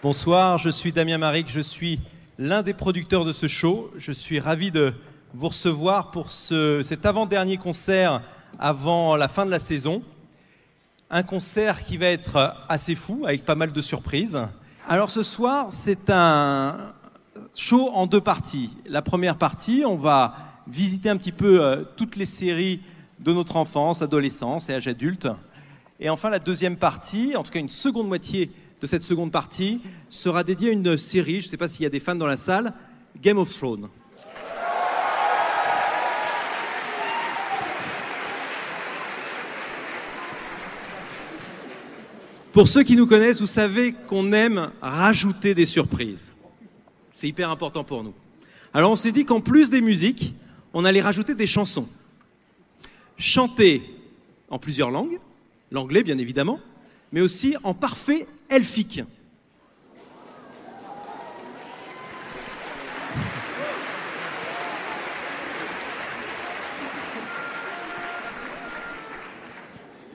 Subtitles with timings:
[0.00, 1.98] Bonsoir, je suis Damien Maric, je suis
[2.38, 3.90] l'un des producteurs de ce show.
[3.96, 4.94] Je suis ravi de
[5.34, 8.22] vous recevoir pour ce, cet avant-dernier concert
[8.60, 10.04] avant la fin de la saison.
[11.10, 14.38] Un concert qui va être assez fou, avec pas mal de surprises.
[14.88, 16.94] Alors ce soir, c'est un
[17.56, 18.70] show en deux parties.
[18.86, 20.36] La première partie, on va
[20.68, 22.82] visiter un petit peu euh, toutes les séries
[23.18, 25.26] de notre enfance, adolescence et âge adulte.
[25.98, 29.80] Et enfin, la deuxième partie, en tout cas une seconde moitié de cette seconde partie,
[30.08, 32.26] sera dédiée à une série, je ne sais pas s'il y a des fans dans
[32.26, 32.72] la salle,
[33.20, 33.88] Game of Thrones.
[42.52, 46.32] Pour ceux qui nous connaissent, vous savez qu'on aime rajouter des surprises.
[47.14, 48.14] C'est hyper important pour nous.
[48.74, 50.34] Alors on s'est dit qu'en plus des musiques,
[50.72, 51.88] on allait rajouter des chansons.
[53.16, 53.82] Chantées
[54.50, 55.18] en plusieurs langues,
[55.70, 56.60] l'anglais bien évidemment,
[57.12, 59.02] mais aussi en parfait elfique.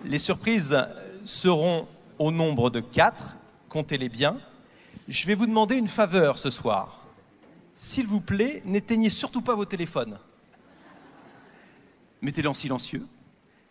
[0.05, 0.77] Les surprises
[1.23, 1.87] seront
[2.19, 3.37] au nombre de quatre,
[3.69, 4.37] comptez-les bien.
[5.07, 7.05] Je vais vous demander une faveur ce soir.
[7.73, 10.19] S'il vous plaît, n'éteignez surtout pas vos téléphones.
[12.21, 13.07] Mettez-les en silencieux.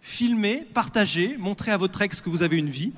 [0.00, 2.92] Filmez, partagez, montrez à votre ex que vous avez une vie.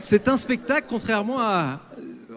[0.00, 1.80] C'est un spectacle, contrairement à...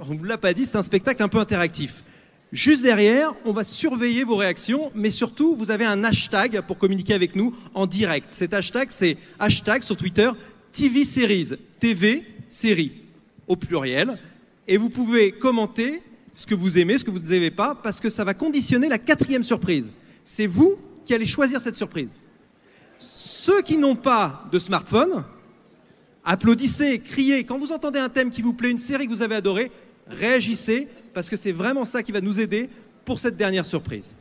[0.08, 2.04] On ne vous l'a pas dit, c'est un spectacle un peu interactif.
[2.52, 7.14] Juste derrière, on va surveiller vos réactions, mais surtout, vous avez un hashtag pour communiquer
[7.14, 8.28] avec nous en direct.
[8.32, 10.30] Cet hashtag, c'est hashtag sur Twitter
[10.72, 12.92] TV Series, TV série
[13.48, 14.20] au pluriel.
[14.68, 16.04] Et vous pouvez commenter
[16.36, 18.98] ce que vous aimez, ce que vous n'aimez pas, parce que ça va conditionner la
[18.98, 19.92] quatrième surprise.
[20.24, 22.12] C'est vous qui allez choisir cette surprise.
[23.00, 25.24] Ceux qui n'ont pas de smartphone,
[26.24, 27.44] applaudissez, criez.
[27.44, 29.72] Quand vous entendez un thème qui vous plaît, une série que vous avez adorée,
[30.08, 32.70] réagissez, parce que c'est vraiment ça qui va nous aider
[33.06, 34.16] pour cette dernière surprise.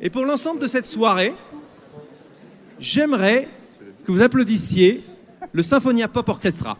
[0.00, 1.32] Et pour l'ensemble de cette soirée,
[2.78, 3.48] j'aimerais
[4.04, 5.02] que vous applaudissiez
[5.52, 6.76] le Symphonia Pop Orchestra.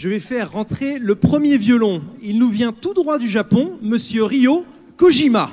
[0.00, 2.04] Je vais faire rentrer le premier violon.
[2.22, 4.64] Il nous vient tout droit du Japon, monsieur Ryo
[4.96, 5.50] Kojima.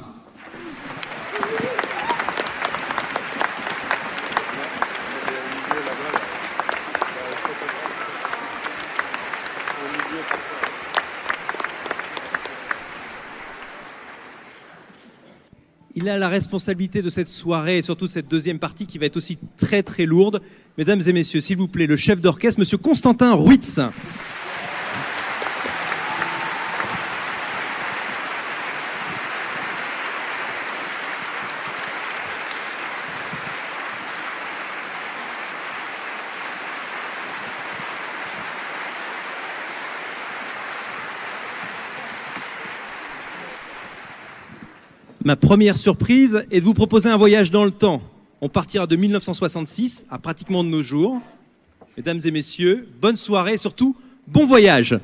[15.95, 19.07] Il a la responsabilité de cette soirée et surtout de cette deuxième partie qui va
[19.07, 20.39] être aussi très très lourde.
[20.77, 23.79] Mesdames et messieurs, s'il vous plaît, le chef d'orchestre, monsieur Constantin Ruitz.
[45.25, 47.99] Ma première surprise est de vous proposer un voyage dans le temps.
[48.41, 51.19] On partira de 1966 à pratiquement de nos jours.
[51.97, 53.95] Mesdames et messieurs, bonne soirée et surtout
[54.27, 54.99] bon voyage.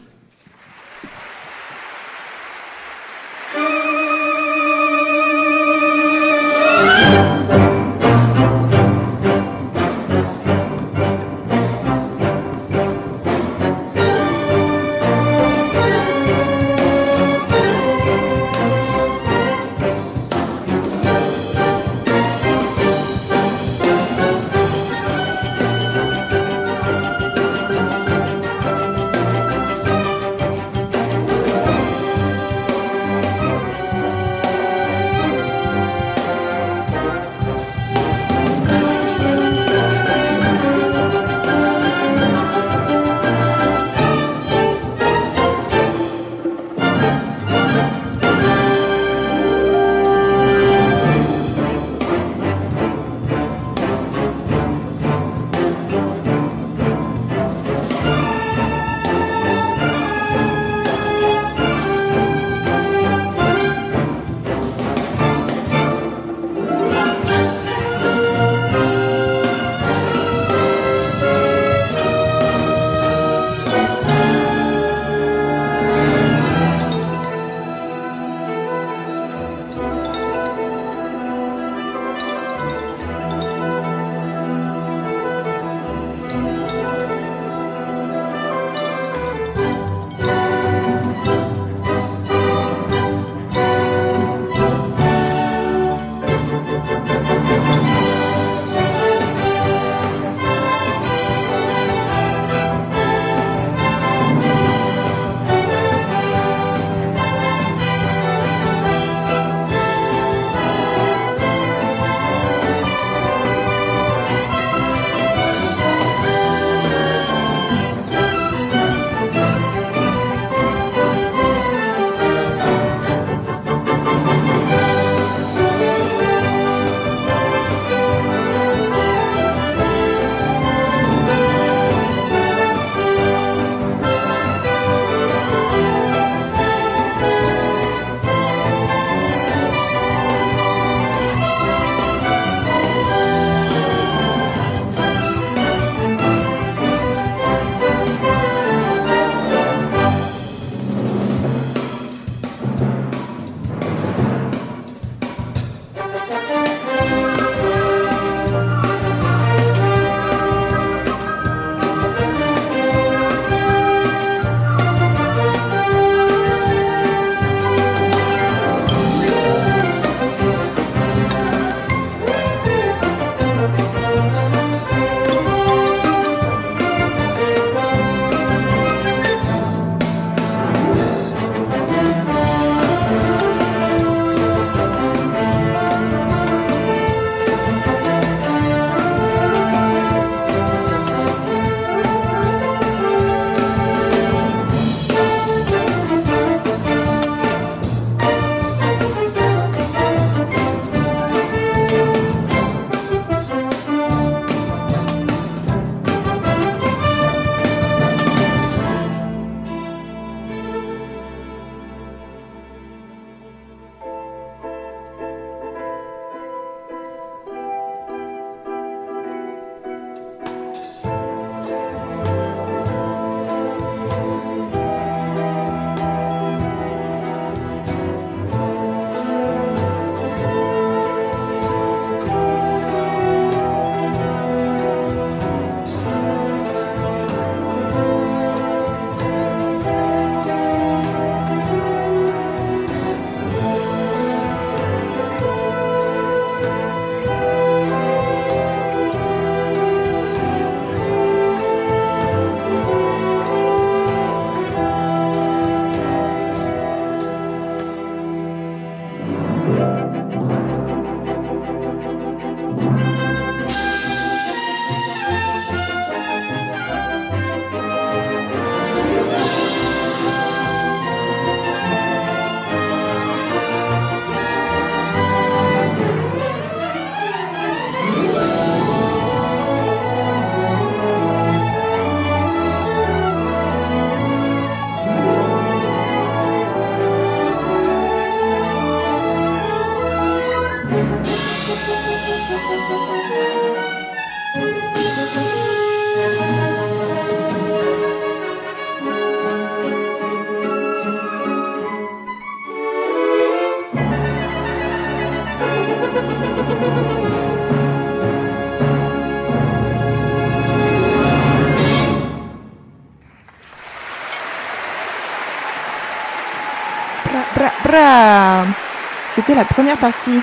[319.41, 320.39] C'était la première partie.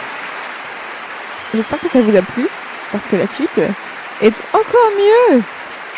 [1.54, 2.48] J'espère que ça vous a plu,
[2.90, 3.60] parce que la suite
[4.20, 5.40] est encore mieux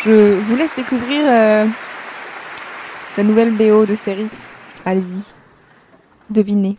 [0.04, 1.64] Je vous laisse découvrir euh,
[3.16, 4.28] la nouvelle BO de série.
[4.84, 5.32] Allez-y.
[6.28, 6.76] Devinez.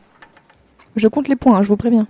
[0.96, 2.06] Je compte les points, hein, je vous préviens.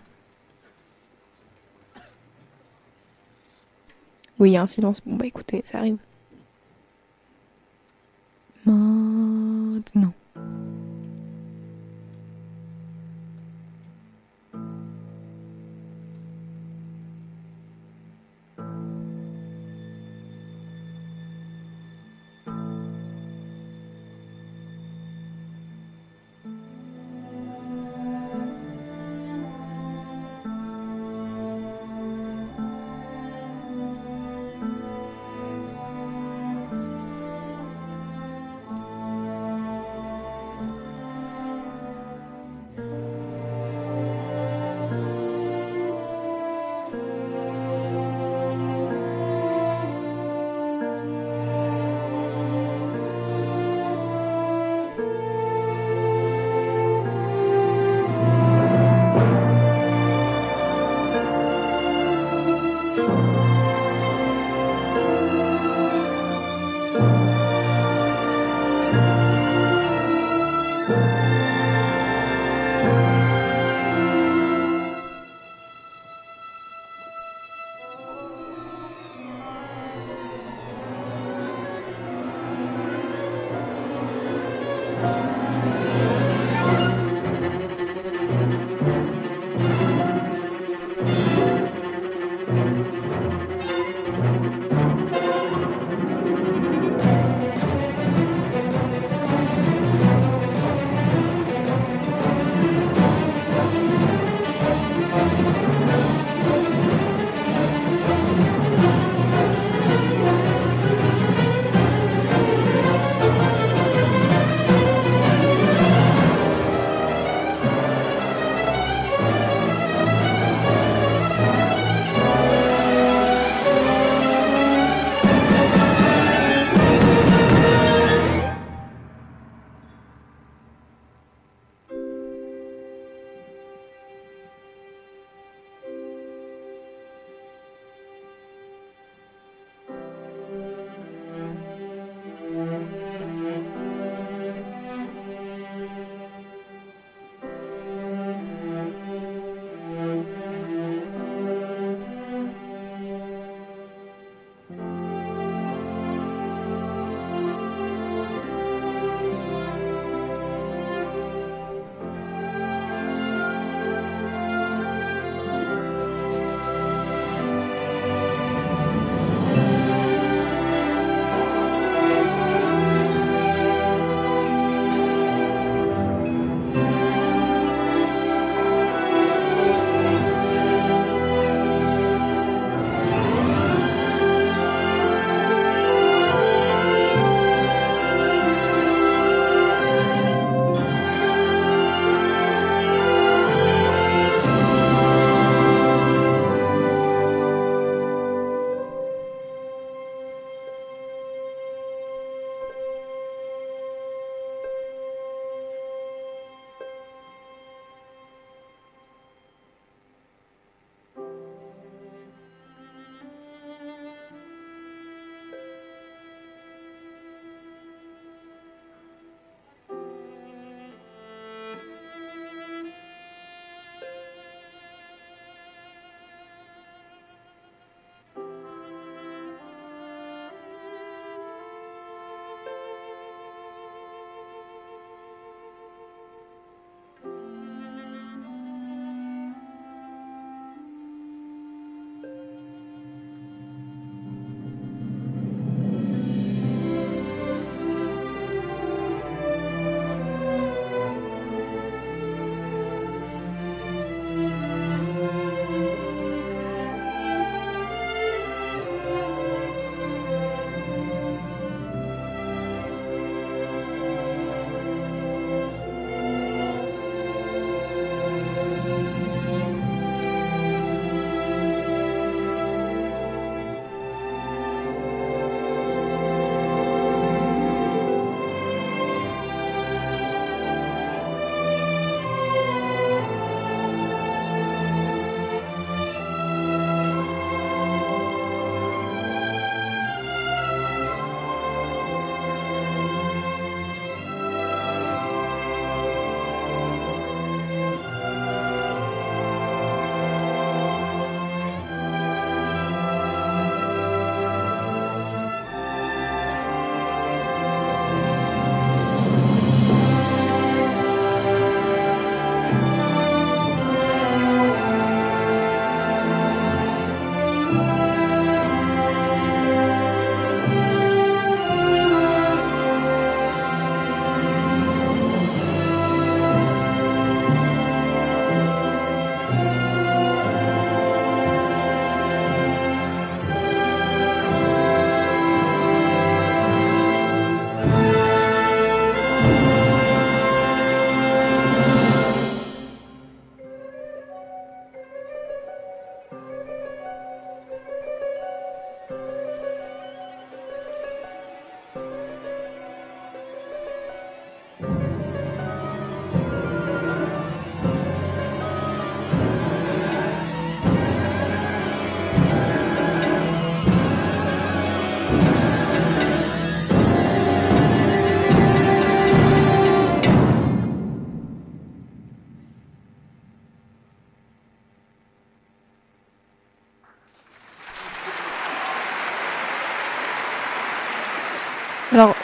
[4.39, 4.99] Oui, il y a un silence.
[5.05, 5.99] Bon, bah écoutez, ça arrive.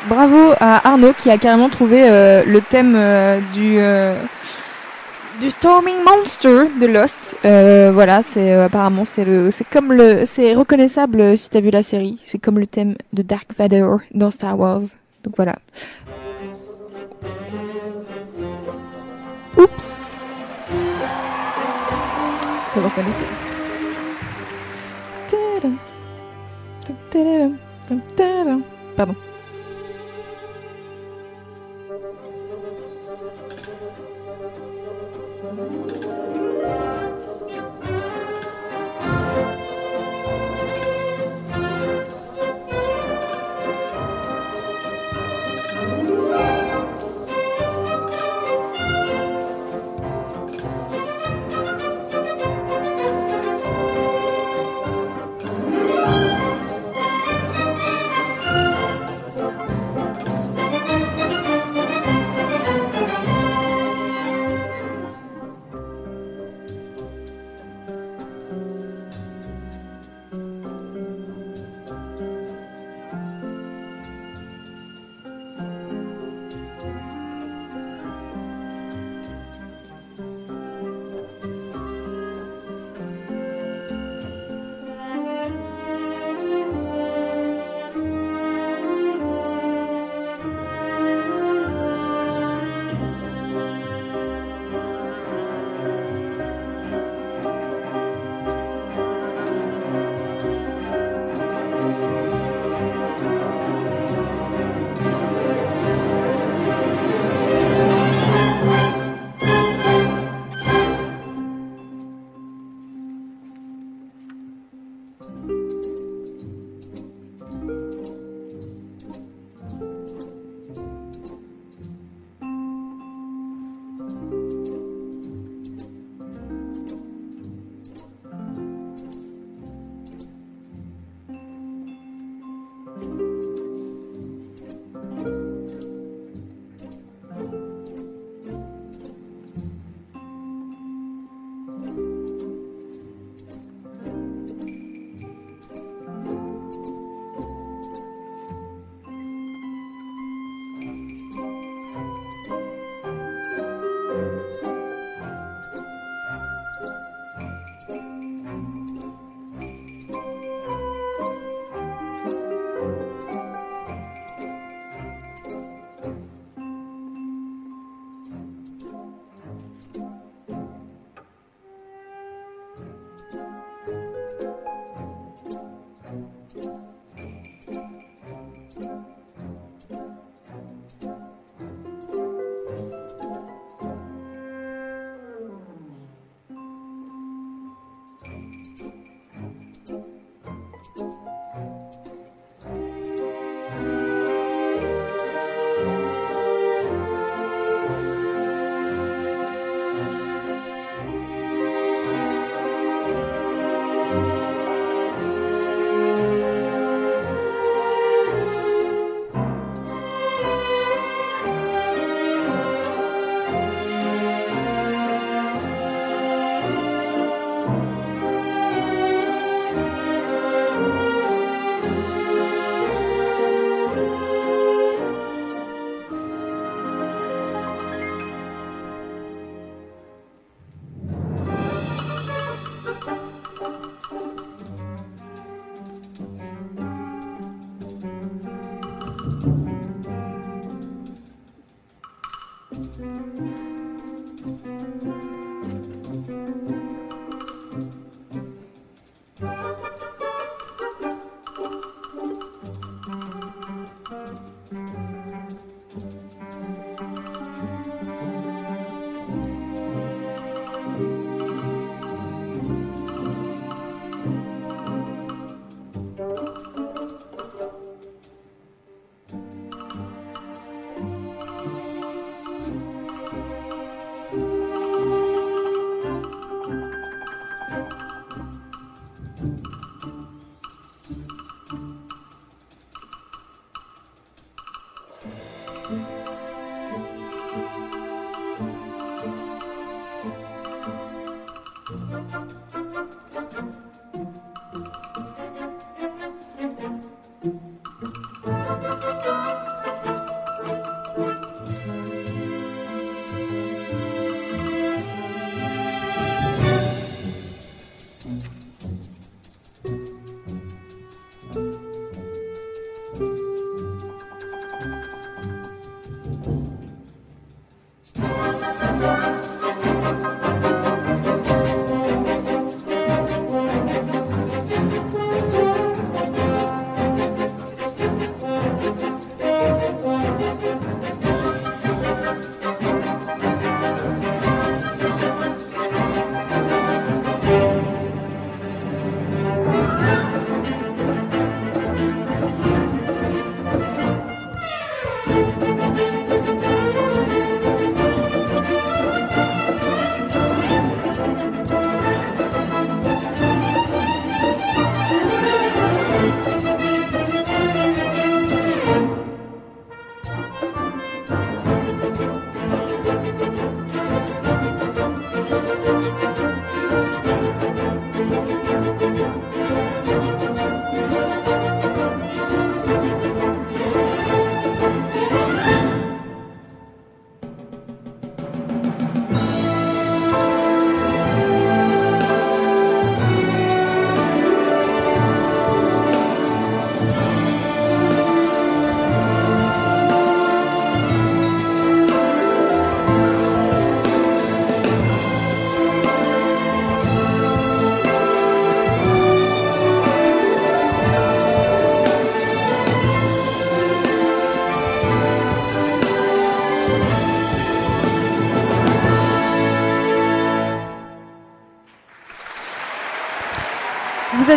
[0.07, 4.15] Bravo à Arnaud qui a carrément trouvé euh, le thème euh, du euh,
[5.39, 7.35] du Storming Monster de Lost.
[7.43, 12.17] Voilà, c'est apparemment c'est le c'est comme le c'est reconnaissable si t'as vu la série.
[12.23, 14.81] C'est comme le thème de Dark Vador dans Star Wars.
[15.23, 15.55] Donc voilà.
[19.57, 20.01] Oups.
[22.73, 22.89] Ça vous.
[28.95, 29.15] Pardon.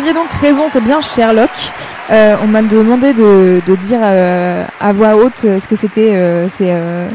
[0.01, 1.49] Aviez donc raison, c'est bien Sherlock.
[2.09, 6.13] Euh, on m'a demandé de, dire euh, à voix haute ce que c'était.
[6.13, 7.07] euh, c'est, euh,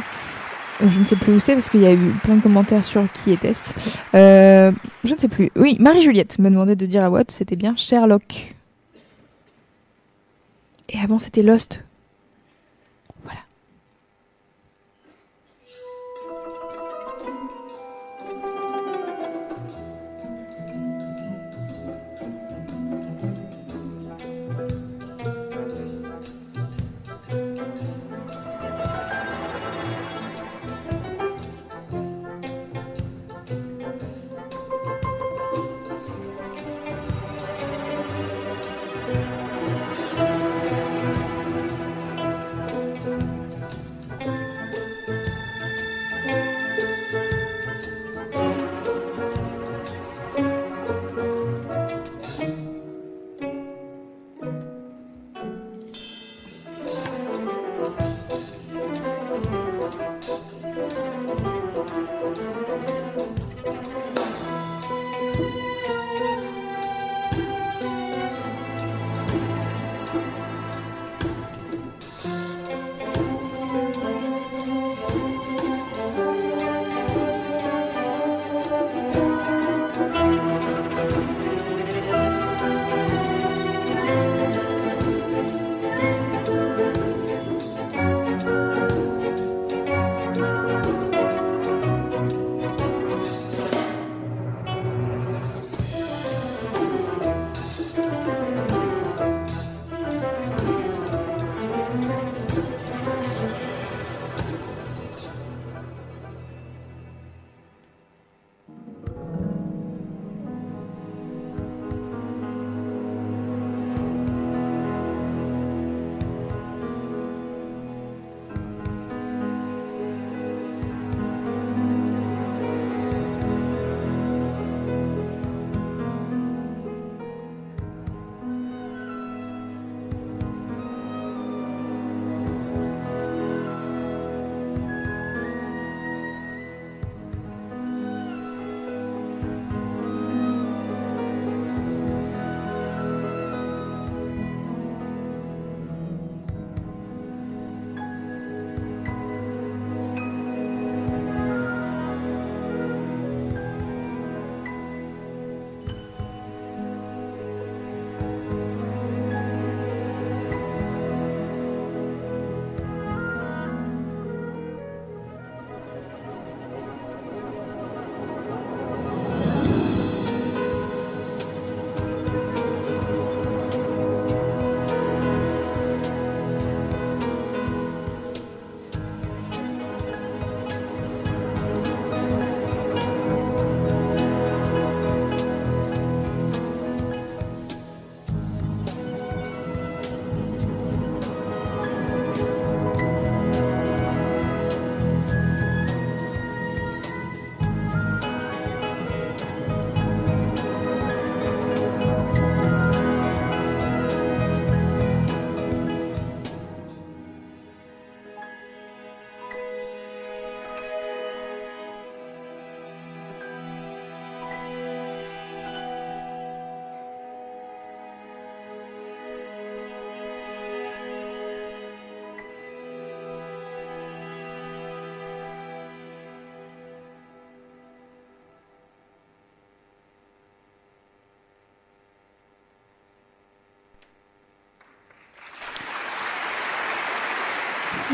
[0.86, 3.02] je ne sais plus où c'est parce qu'il y a eu plein de commentaires sur
[3.12, 3.70] qui était-ce.
[4.14, 4.70] Euh,
[5.04, 5.50] je ne sais plus.
[5.56, 8.54] Oui, Marie-Juliette me demandait de dire à voix haute, c'était bien Sherlock.
[10.88, 11.82] Et avant, c'était Lost.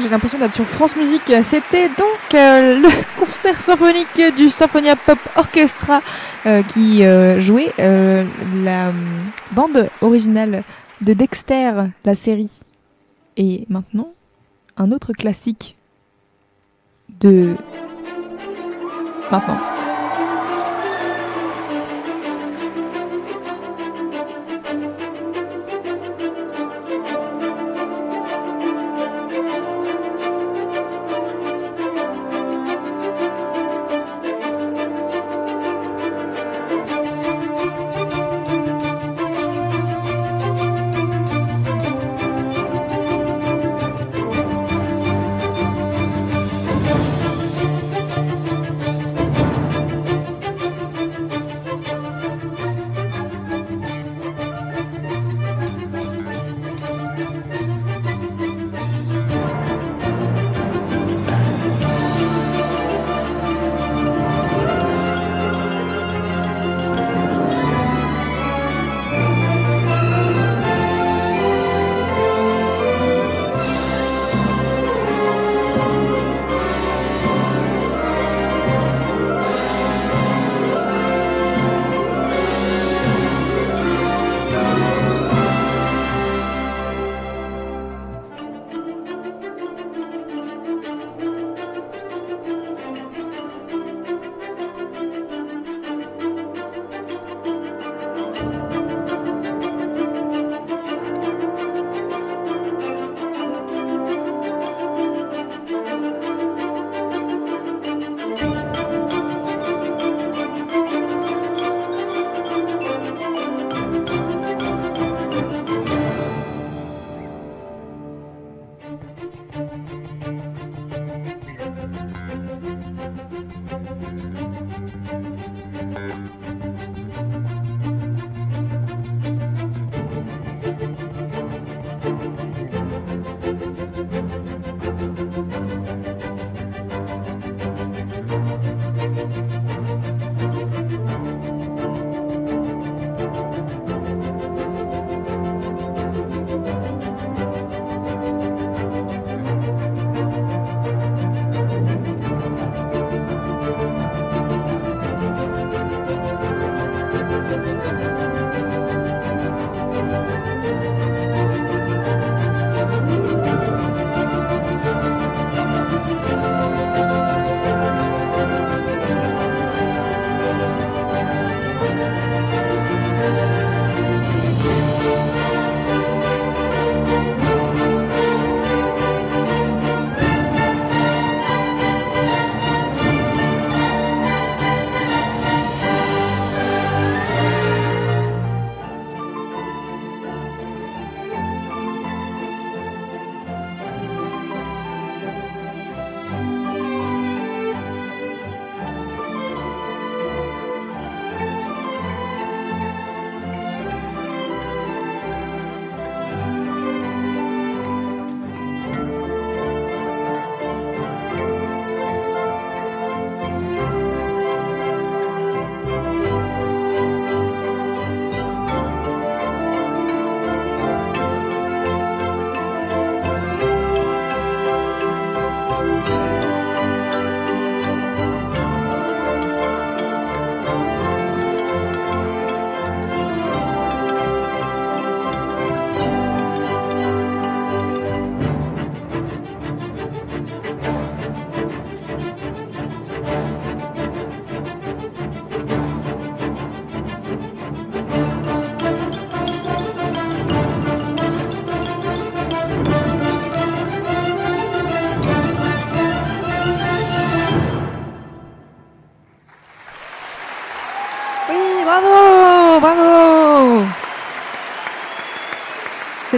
[0.03, 1.33] J'ai l'impression d'être sur France Musique.
[1.45, 2.89] C'était donc euh, le
[3.21, 6.01] concert symphonique du Symphonia Pop Orchestra
[6.45, 8.91] euh, qui euh, jouait la
[9.53, 10.65] bande originale
[11.03, 11.73] de Dexter,
[12.05, 12.51] la série.
[13.37, 14.13] Et maintenant,
[14.77, 15.77] un autre classique
[17.21, 17.55] de
[19.31, 19.72] maintenant.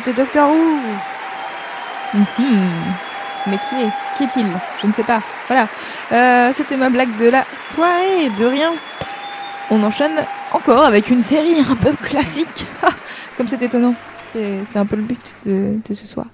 [0.05, 0.79] C'était Doctor Who.
[2.14, 2.25] Mhm.
[3.47, 4.47] Mais qui est Qui est-il?
[4.81, 5.21] Je ne sais pas.
[5.49, 5.67] Voilà.
[6.12, 8.31] Euh, c'était ma blague de la soirée.
[8.38, 8.73] De rien.
[9.71, 12.67] On enchaîne encore avec une série un peu classique.
[12.83, 12.90] Ah,
[13.37, 13.95] Comme c'est étonnant.
[14.33, 16.27] C'est un peu le but de ce soir.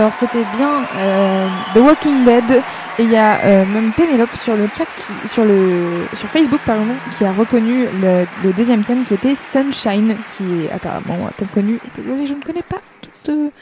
[0.00, 2.62] Alors, c'était bien euh, The Walking Dead.
[2.98, 6.60] Et il y a euh, même Pénélope sur le chat, qui, sur, le, sur Facebook,
[6.64, 6.86] pardon,
[7.18, 11.78] qui a reconnu le, deuxième thème qui était Sunshine, qui est apparemment un thème connu.
[11.98, 13.52] Désolée, je ne connais pas toutes,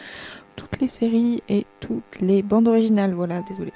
[0.55, 3.15] toutes les séries et toutes les bandes originales.
[3.15, 3.73] Voilà, désolée.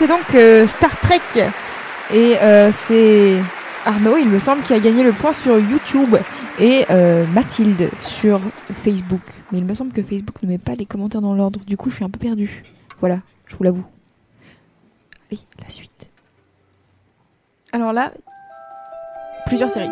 [0.00, 1.20] C'était donc euh, Star Trek.
[2.14, 3.36] Et euh, c'est
[3.84, 6.16] Arnaud, il me semble, qui a gagné le point sur YouTube
[6.58, 8.40] et euh, Mathilde sur
[8.82, 9.20] Facebook.
[9.52, 11.60] Mais il me semble que Facebook ne met pas les commentaires dans l'ordre.
[11.66, 12.64] Du coup, je suis un peu perdue.
[13.00, 13.84] Voilà, je vous l'avoue.
[15.30, 16.08] Allez, la suite.
[17.72, 18.12] Alors là,
[19.46, 19.90] plusieurs séries.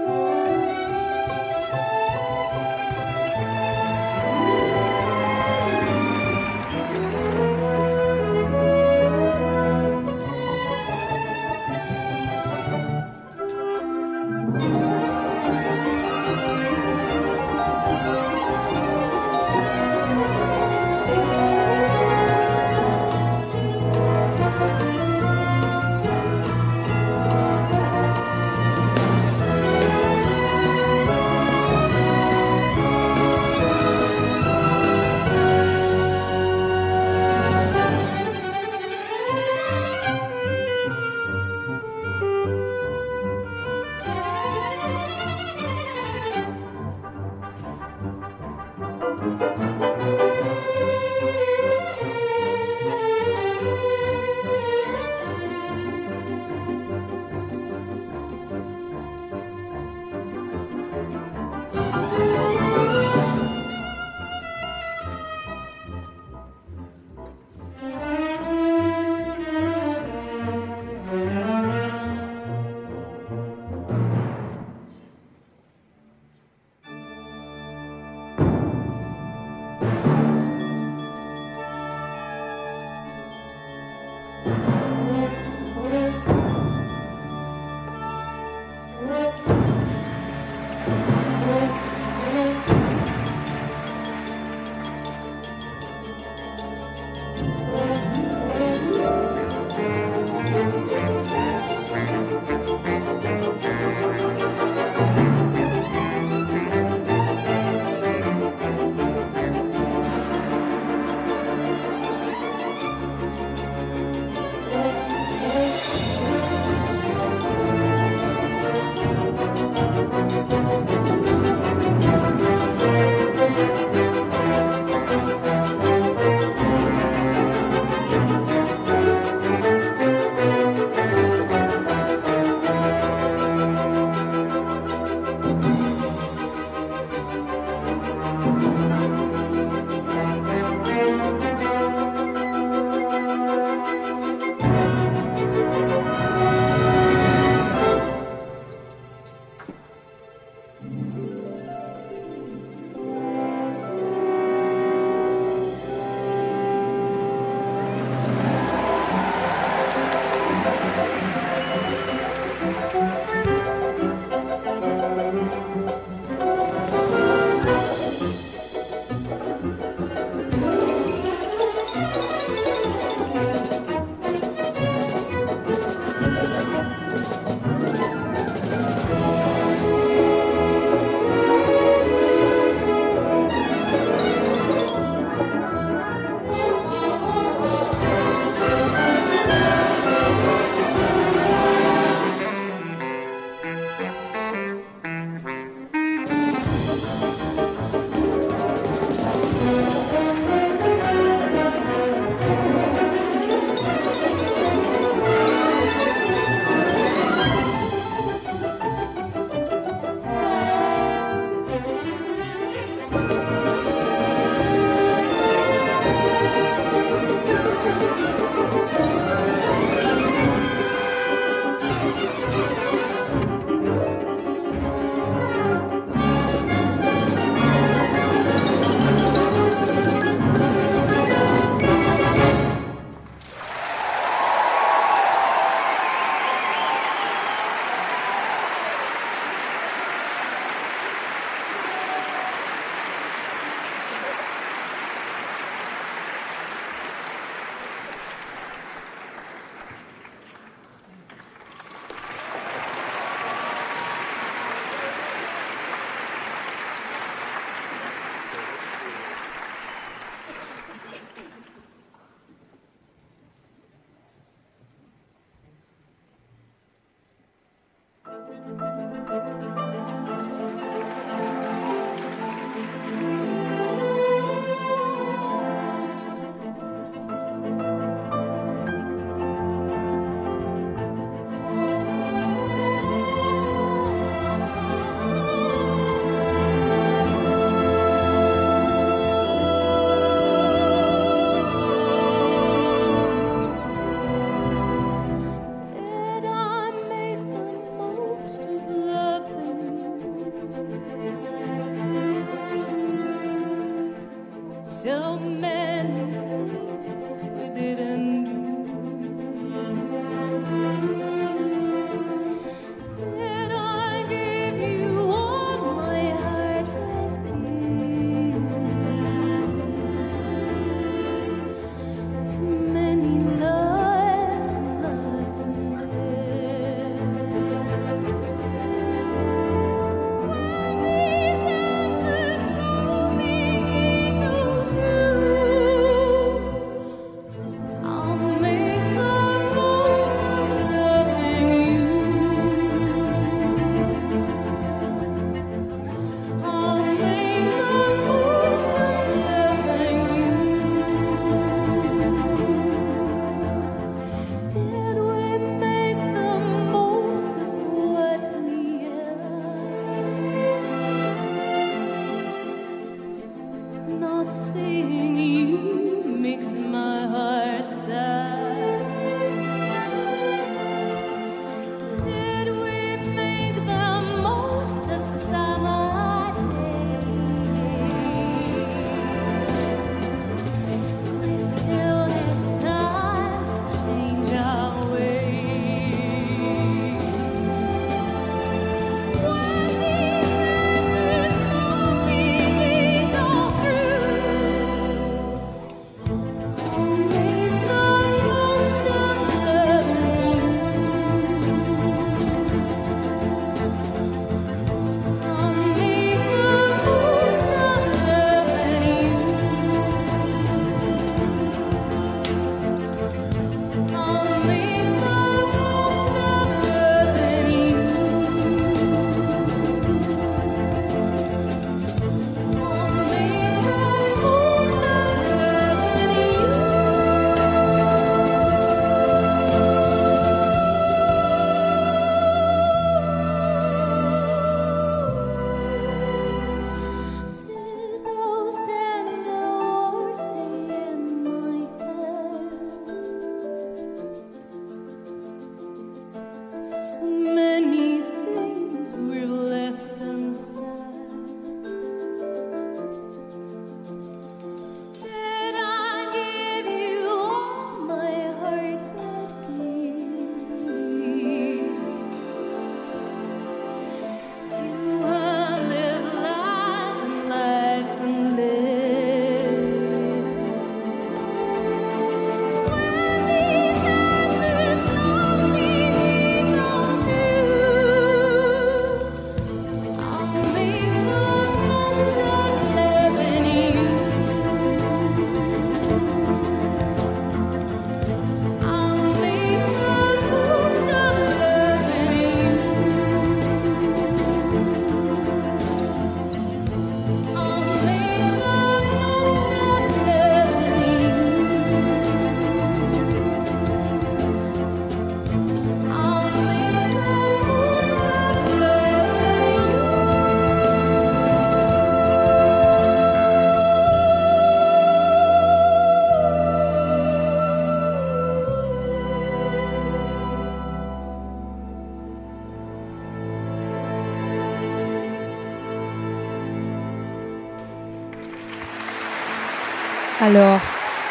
[530.49, 530.81] Alors,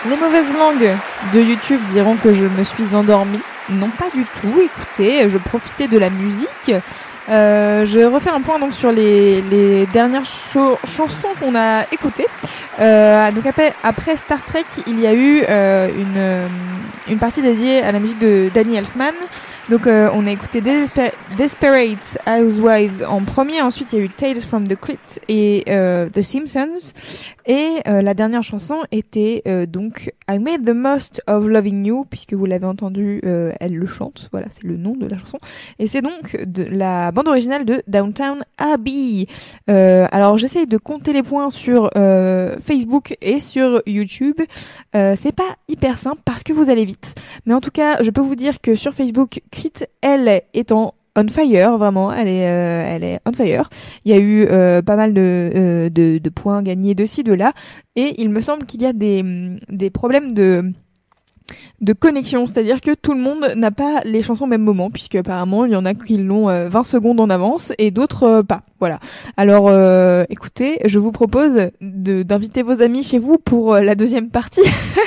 [0.08, 0.96] les mauvaises langues
[1.34, 3.40] de YouTube diront que je me suis endormie.
[3.68, 4.62] Non, pas du tout.
[4.62, 6.72] Écoutez, je profitais de la musique.
[7.28, 12.28] Euh, je refais un point donc sur les, dernières chansons qu'on a écoutées.
[12.80, 13.32] Euh,
[13.84, 15.90] après, Star Trek, il y a eu euh,
[17.10, 19.14] une, partie dédiée à la musique de Danny Elfman.
[19.70, 24.40] Donc on a écouté Desper- Desperate Housewives en premier, ensuite il y a eu Tales
[24.40, 26.94] from the Crypt et euh, The Simpsons.
[27.46, 32.06] Et euh, la dernière chanson était euh, donc I Made the Most of Loving You,
[32.10, 35.38] puisque vous l'avez entendu, elle le chante, voilà c'est le nom de la chanson.
[35.78, 39.28] Et c'est donc de la bande originale de Downtown Abbey.
[39.68, 41.92] Alors j'essaye de compter les points sur
[42.66, 44.42] Facebook et sur YouTube.
[44.94, 47.14] C'est pas hyper simple parce que vous allez vite.
[47.46, 50.96] Mais en tout cas, je peux vous dire que sur Facebook, Crit, elle est en
[51.18, 53.70] on fire, vraiment, elle est, euh, elle est on fire.
[54.06, 55.22] Il y a eu euh, pas mal de,
[55.56, 57.54] euh, de, de points gagnés de ci, de là,
[57.96, 59.24] et il me semble qu'il y a des,
[59.70, 60.72] des problèmes de
[61.82, 65.16] de connexion, c'est-à-dire que tout le monde n'a pas les chansons au même moment, puisque
[65.16, 68.44] apparemment il y en a qui l'ont euh, 20 secondes en avance et d'autres euh,
[68.44, 68.64] pas.
[68.80, 69.00] Voilà.
[69.38, 74.30] Alors, euh, écoutez, je vous propose d'inviter vos amis chez vous pour euh, la deuxième
[74.30, 74.62] partie,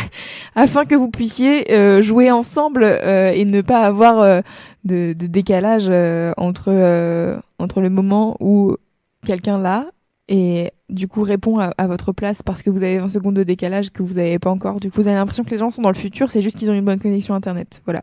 [0.57, 4.43] afin que vous puissiez euh, jouer ensemble et ne pas avoir
[4.85, 5.91] de, de décalage
[6.37, 8.77] entre entre le moment où
[9.25, 9.87] quelqu'un l'a
[10.33, 13.43] et du coup répond à, à votre place parce que vous avez 20 secondes de
[13.43, 14.79] décalage que vous n'avez pas encore.
[14.81, 16.71] Du coup, vous avez l'impression que les gens sont dans le futur, c'est juste qu'ils
[16.71, 17.83] ont une bonne connexion internet.
[17.85, 18.03] Voilà.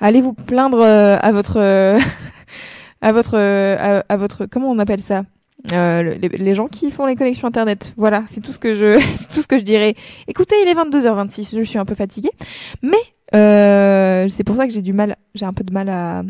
[0.00, 1.58] Allez vous plaindre euh, à votre
[3.00, 5.24] à votre à, votre comment on appelle ça?
[5.72, 7.92] Euh, le- les, les gens qui font les connexions internet.
[7.96, 9.94] Voilà, c'est tout ce que je c'est tout ce que je dirais.
[10.26, 12.30] Écoutez, il est 22h26, je suis un peu fatiguée,
[12.80, 12.96] mais
[13.34, 16.22] euh, c'est pour ça que j'ai du mal, j'ai un peu de mal à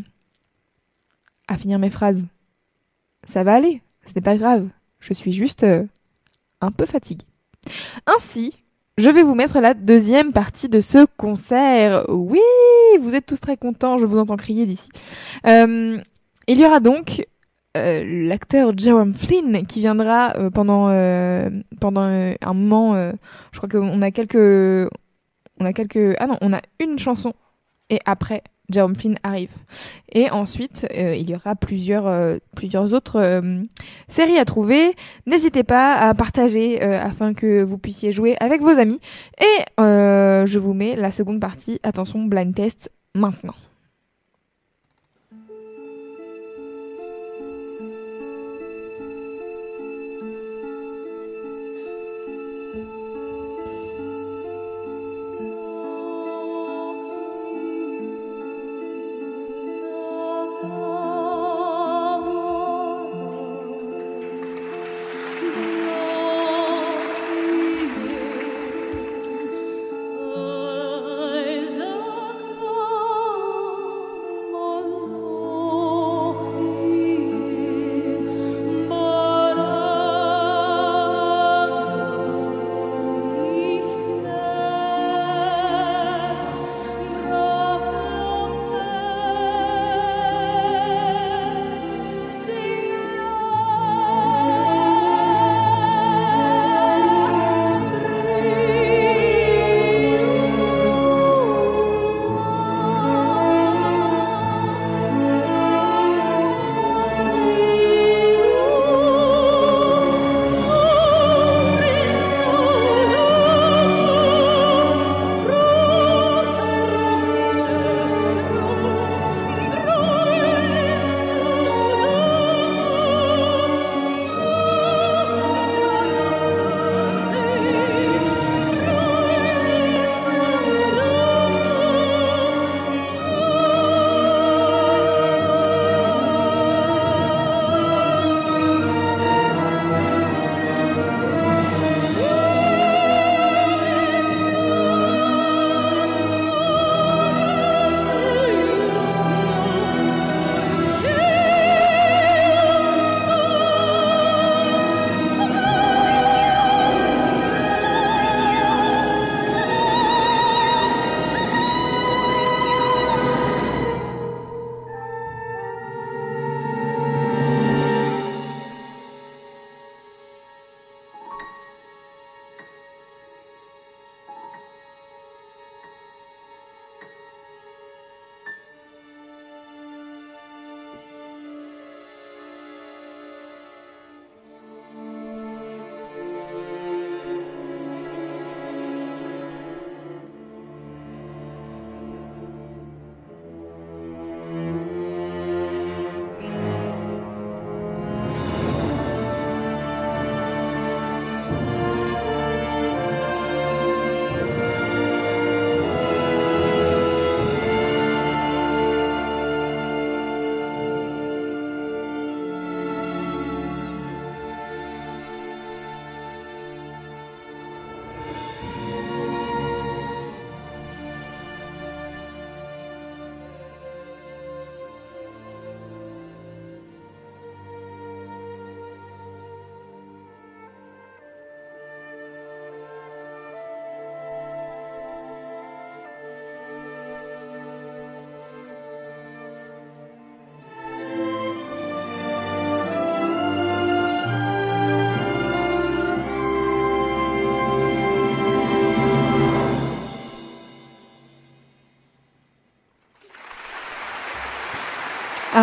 [1.47, 2.27] à finir mes phrases.
[3.25, 4.67] Ça va aller, ce n'est pas grave.
[5.01, 5.85] Je suis juste euh,
[6.61, 7.27] un peu fatiguée.
[8.07, 8.63] Ainsi,
[8.97, 12.05] je vais vous mettre la deuxième partie de ce concert.
[12.09, 12.41] Oui,
[13.01, 14.89] vous êtes tous très contents, je vous entends crier d'ici.
[15.47, 15.99] Euh,
[16.47, 17.27] il y aura donc
[17.77, 20.89] euh, l'acteur Jerome Flynn qui viendra pendant
[21.81, 22.95] pendant un moment.
[23.53, 24.91] je crois qu'on a quelques
[25.61, 27.35] on a quelques ah non on a une chanson
[27.91, 29.53] et après Jerome Flynn arrive.
[30.13, 33.63] Et ensuite, euh, il y aura plusieurs, euh, plusieurs autres euh,
[34.09, 34.95] séries à trouver.
[35.27, 39.01] N'hésitez pas à partager afin que vous puissiez jouer avec vos amis.
[39.41, 43.55] Et je vous mets la seconde partie, attention, blind test, maintenant.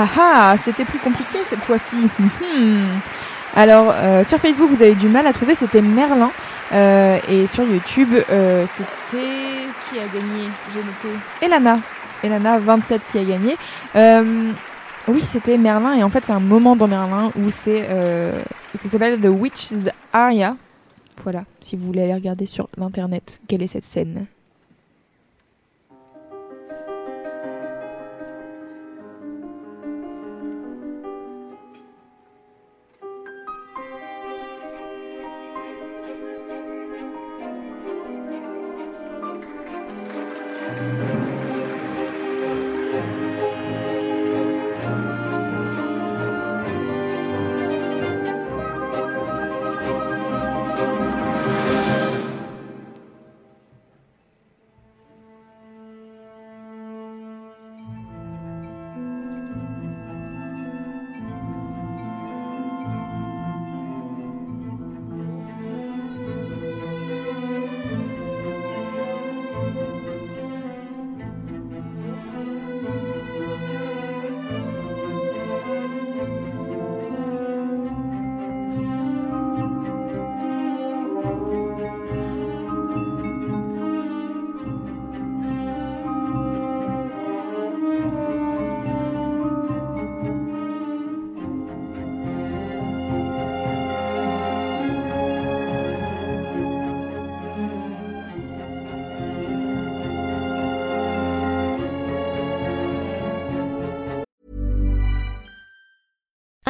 [0.06, 2.08] Ah ah, c'était plus compliqué cette fois-ci.
[2.20, 3.00] Mhm.
[3.56, 6.30] Alors, euh, sur Facebook, vous avez du mal à trouver, c'était Merlin.
[6.74, 9.18] Euh, et sur YouTube, euh, c'était...
[9.90, 10.50] Qui a gagné?
[10.74, 11.20] J'ai noté.
[11.42, 11.80] Elana.
[12.24, 13.56] Elana, 27 qui a gagné.
[13.96, 14.52] Euh,
[15.08, 15.94] oui, c'était Merlin.
[15.94, 17.88] Et en fait, c'est un moment dans Merlin où c'est...
[18.76, 20.56] ça s'appelle The Witch's Aria.
[21.24, 24.26] Voilà, si vous voulez aller regarder sur l'internet, quelle est cette scène?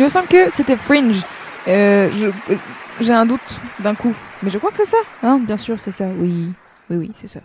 [0.00, 1.22] Il me semble que c'était Fringe.
[1.68, 2.08] Euh,
[2.48, 2.54] euh,
[3.02, 4.14] J'ai un doute d'un coup.
[4.42, 4.96] Mais je crois que c'est ça.
[5.22, 6.06] Hein, bien sûr, c'est ça.
[6.18, 6.48] Oui,
[6.88, 7.40] oui, oui, c'est ça.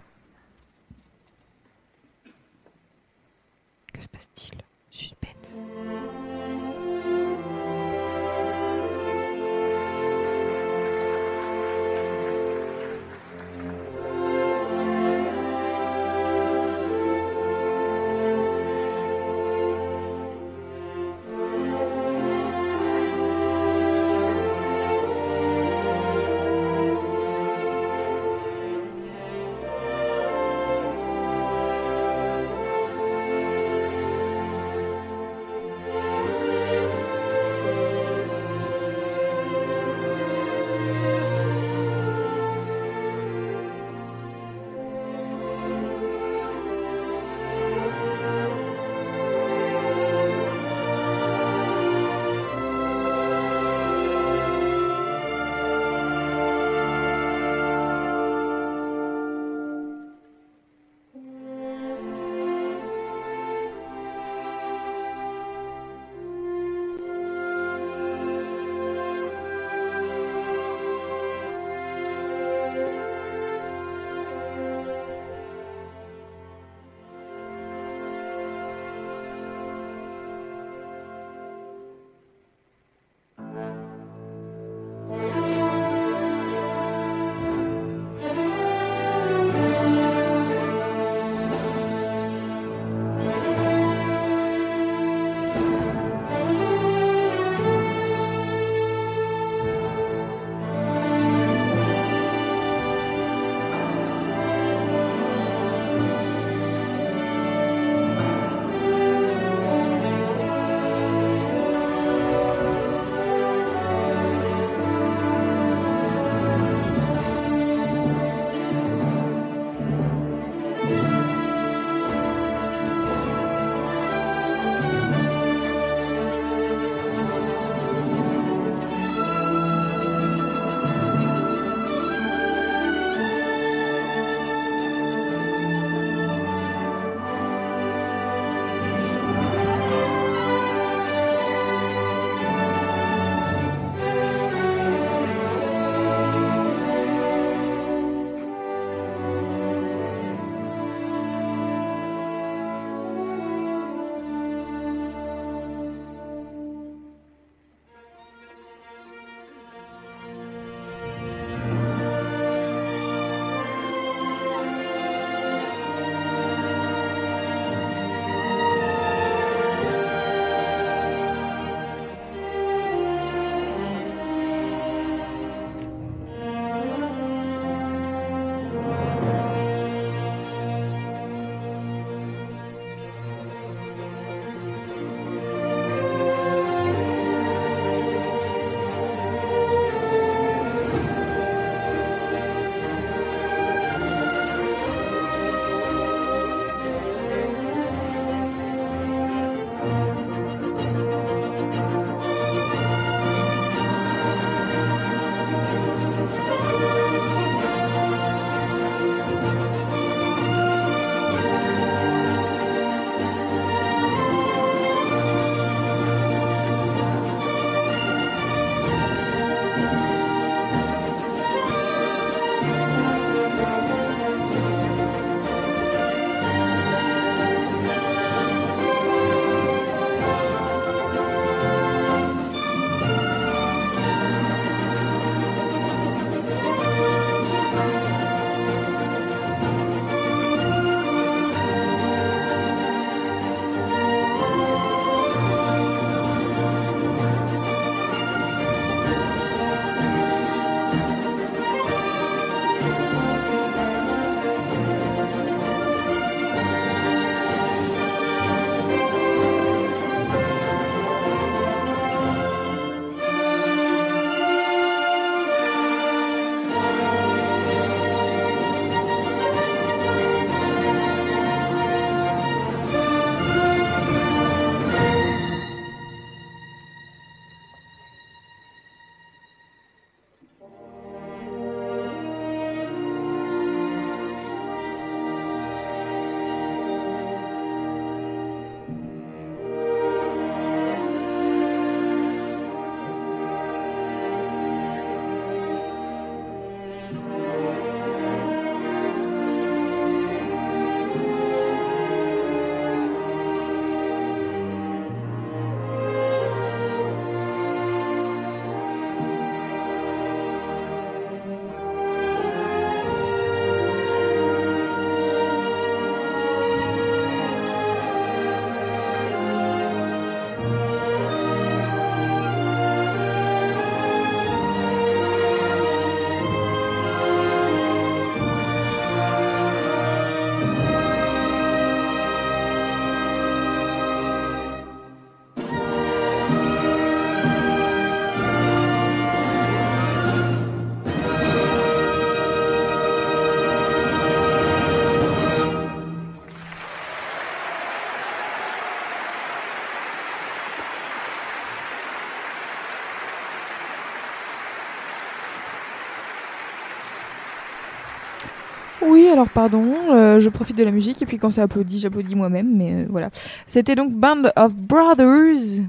[359.07, 362.35] Oui, alors pardon, euh, je profite de la musique et puis quand ça applaudit, j'applaudis
[362.35, 363.29] moi-même, mais euh, voilà.
[363.67, 365.83] C'était donc Band of Brothers.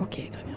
[0.00, 0.49] Ok, très bien,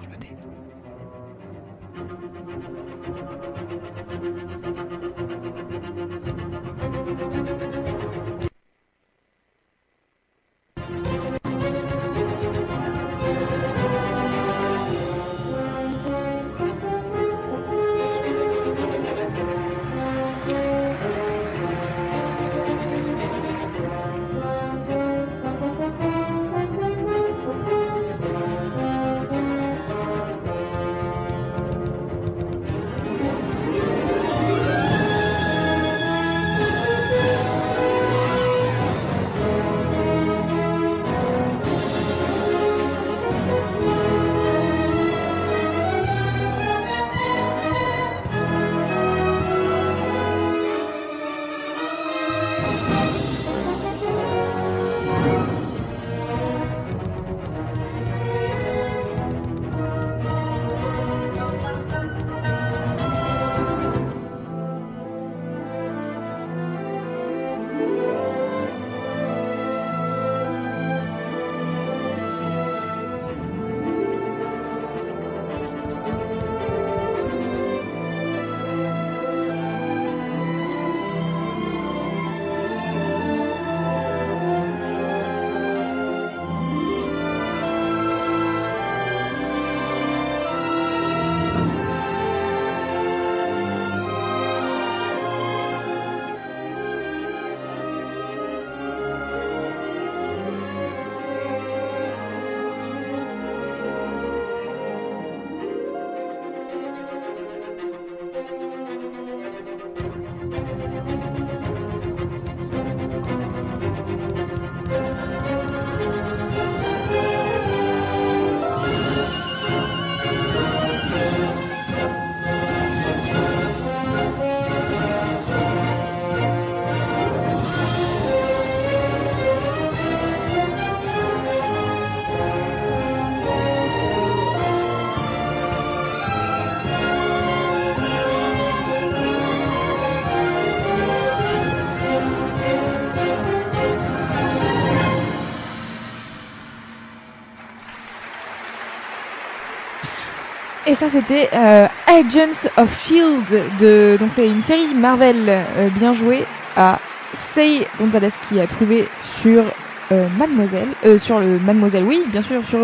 [151.10, 153.44] ça, c'était euh, Agents of Shield.
[153.80, 154.18] De...
[154.20, 156.46] Donc, c'est une série Marvel euh, bien jouée
[156.78, 157.00] à
[157.34, 159.64] Say Gonzalez qui a trouvé sur
[160.12, 160.88] euh, Mademoiselle.
[161.20, 162.80] sur le Mademoiselle, oui, bien sûr, sur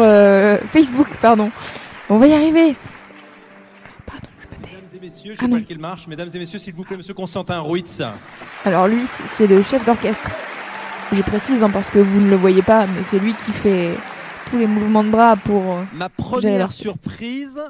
[0.70, 1.50] Facebook, pardon.
[2.10, 2.76] On va y arriver.
[4.06, 4.70] Pardon, je me tais.
[4.72, 6.08] Mesdames et messieurs, je Ah sais pas lequel marche.
[6.08, 8.04] Mesdames et messieurs, s'il vous plaît, monsieur Constantin Ruiz.
[8.66, 9.04] Alors, lui,
[9.38, 10.30] c'est le chef d'orchestre.
[11.14, 13.92] Je précise hein, parce que vous ne le voyez pas, mais c'est lui qui fait
[14.50, 15.78] tous les mouvements de bras pour.
[15.94, 17.62] Ma première surprise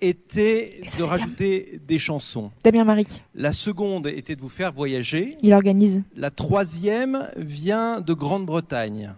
[0.00, 2.50] était Et de rajouter des chansons.
[2.64, 3.22] Damien Maric.
[3.34, 5.36] La seconde était de vous faire voyager.
[5.42, 6.02] Il organise.
[6.16, 9.14] La troisième vient de Grande-Bretagne.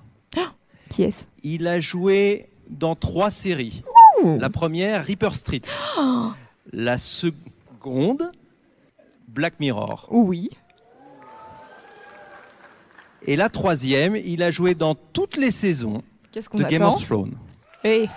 [0.89, 1.27] Qui est-ce?
[1.43, 3.83] Il a joué dans trois séries.
[4.39, 5.63] La première, Reaper Street.
[6.73, 8.31] La seconde,
[9.29, 10.09] Black Mirror.
[10.11, 10.51] Oui.
[13.27, 16.03] Et la troisième, il a joué dans toutes les saisons
[16.35, 17.35] de Game of Thrones.
[17.85, 18.09] Eh,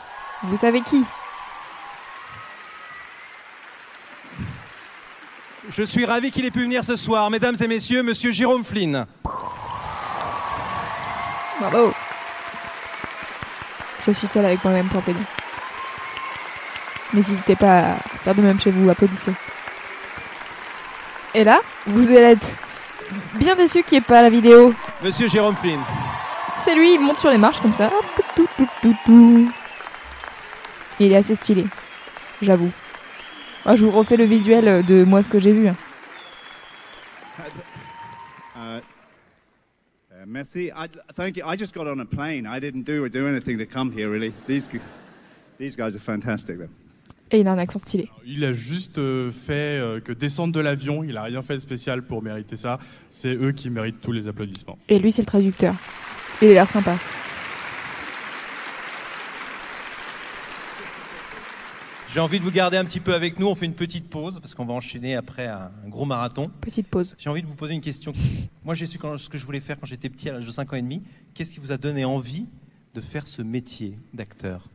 [0.44, 1.04] vous savez qui?
[5.76, 7.32] Je suis ravi qu'il ait pu venir ce soir.
[7.32, 9.08] Mesdames et messieurs, monsieur Jérôme Flynn.
[11.60, 11.92] Bravo.
[14.06, 15.26] Je suis seule avec moi-même pour applaudir.
[17.12, 19.34] N'hésitez pas à faire de même chez vous, applaudissez.
[21.34, 22.56] Et là, vous allez être
[23.34, 24.76] bien déçus qu'il n'y ait pas la vidéo.
[25.04, 25.80] Monsieur Jérôme Flynn.
[26.64, 27.90] C'est lui, il monte sur les marches comme ça.
[31.00, 31.66] Il est assez stylé,
[32.44, 32.72] j'avoue.
[33.66, 35.68] Moi, je vous refais le visuel de moi ce que j'ai vu.
[35.68, 35.76] hein.
[38.56, 38.80] Uh,
[40.12, 40.70] uh, merci.
[40.76, 41.44] I, thank you.
[41.46, 42.46] I just got on a plane.
[42.46, 44.34] I didn't do or do anything to come here, really.
[44.48, 44.70] These,
[45.58, 46.70] these guys are fantastic, though.
[47.32, 48.10] Et il a un accent stylé.
[48.26, 51.62] Il a juste euh, fait euh, que descendre de l'avion, il a rien fait de
[51.62, 52.78] spécial pour mériter ça.
[53.10, 54.78] C'est eux qui méritent tous les applaudissements.
[54.88, 55.74] Et lui, c'est le traducteur.
[56.42, 56.96] Il a l'air sympa.
[62.14, 63.48] J'ai envie de vous garder un petit peu avec nous.
[63.48, 66.52] On fait une petite pause parce qu'on va enchaîner après un gros marathon.
[66.62, 67.16] Petite pause.
[67.18, 68.14] J'ai envie de vous poser une question.
[68.64, 70.52] Moi, j'ai su quand- ce que je voulais faire quand j'étais petit, à l'âge de
[70.52, 71.02] 5 ans et demi.
[71.34, 72.46] Qu'est-ce qui vous a donné envie
[72.94, 74.70] de faire ce métier d'acteur?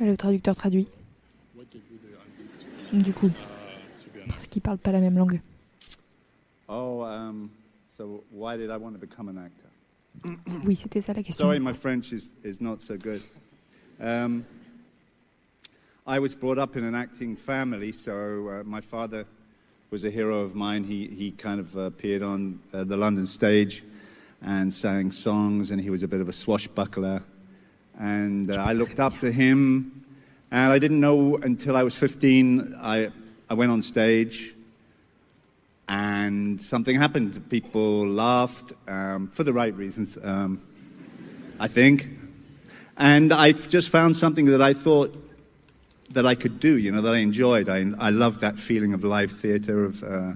[0.00, 0.88] Là, le traducteur traduit.
[2.92, 3.30] Du coup.
[4.28, 5.40] Parce qu'ils parlent pas la même langue.
[6.66, 7.50] Oh, um,
[7.90, 9.68] so why did I want to become an actor?
[10.64, 11.44] Oui, c'était ça la question.
[11.44, 13.20] Sorry, my French is, is not so good.
[14.00, 14.44] Um,
[16.06, 19.24] I was brought up in an acting family, so uh, my father
[19.90, 20.84] was a hero of mine.
[20.84, 23.84] He, he kind of uh, appeared on uh, the London stage
[24.42, 27.22] and sang songs, and he was a bit of a swashbuckler.
[27.98, 30.04] And uh, I looked up to him,
[30.50, 32.74] and I didn't know until I was 15.
[32.80, 33.12] I,
[33.48, 34.54] I went on stage,
[35.88, 37.48] and something happened.
[37.48, 40.60] People laughed um, for the right reasons, um,
[41.60, 42.23] I think.
[42.96, 45.14] And I just found something that I thought
[46.10, 47.68] that I could do, you know, that I enjoyed.
[47.68, 50.32] I, I loved that feeling of live theater, of uh,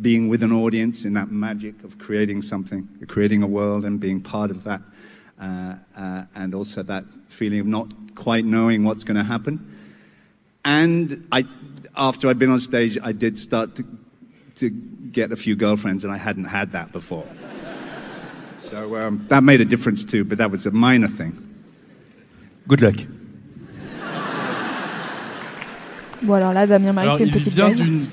[0.00, 4.20] being with an audience in that magic of creating something, creating a world and being
[4.20, 4.80] part of that.
[5.38, 9.78] Uh, uh, and also that feeling of not quite knowing what's going to happen.
[10.64, 11.46] And I,
[11.96, 13.84] after I'd been on stage, I did start to,
[14.56, 17.26] to get a few girlfriends, and I hadn't had that before.
[18.62, 21.49] so um, that made a difference too, but that was a minor thing.
[22.70, 23.06] Good luck.
[26.22, 27.78] Bon alors là, Damien Marie Alors, fait une petite vient blague.
[27.78, 28.04] d'une.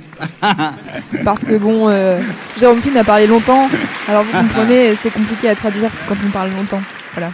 [1.24, 2.20] Parce que bon, euh,
[2.58, 3.70] Jérôme Finn a parlé longtemps.
[4.08, 6.82] Alors vous comprenez, c'est compliqué à traduire quand on parle longtemps.
[7.14, 7.32] Voilà.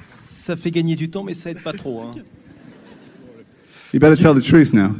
[0.00, 2.00] Ça fait gagner du temps, mais ça aide pas trop.
[2.02, 2.10] Hein.
[3.94, 4.96] You better tell the truth now.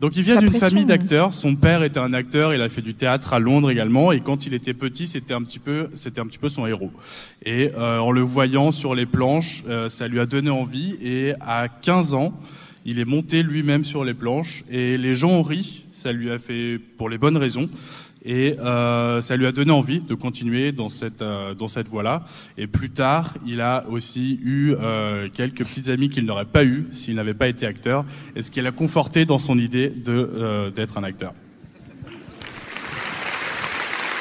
[0.00, 1.34] Donc il vient d'une famille d'acteurs.
[1.34, 2.54] Son père était un acteur.
[2.54, 4.12] Il a fait du théâtre à Londres également.
[4.12, 6.92] Et quand il était petit, c'était un petit peu, c'était un petit peu son héros.
[7.44, 10.96] Et euh, en le voyant sur les planches, euh, ça lui a donné envie.
[11.02, 12.32] Et à 15 ans,
[12.84, 14.62] il est monté lui-même sur les planches.
[14.70, 15.84] Et les gens ont ri.
[15.92, 17.68] Ça lui a fait pour les bonnes raisons.
[18.24, 22.24] Et euh, ça lui a donné envie de continuer dans cette euh, dans cette voie-là.
[22.56, 26.88] Et plus tard, il a aussi eu euh, quelques petites amies qu'il n'aurait pas eu
[26.90, 28.04] s'il n'avait pas été acteur,
[28.34, 31.32] et ce qui l'a conforté dans son idée de euh, d'être un acteur.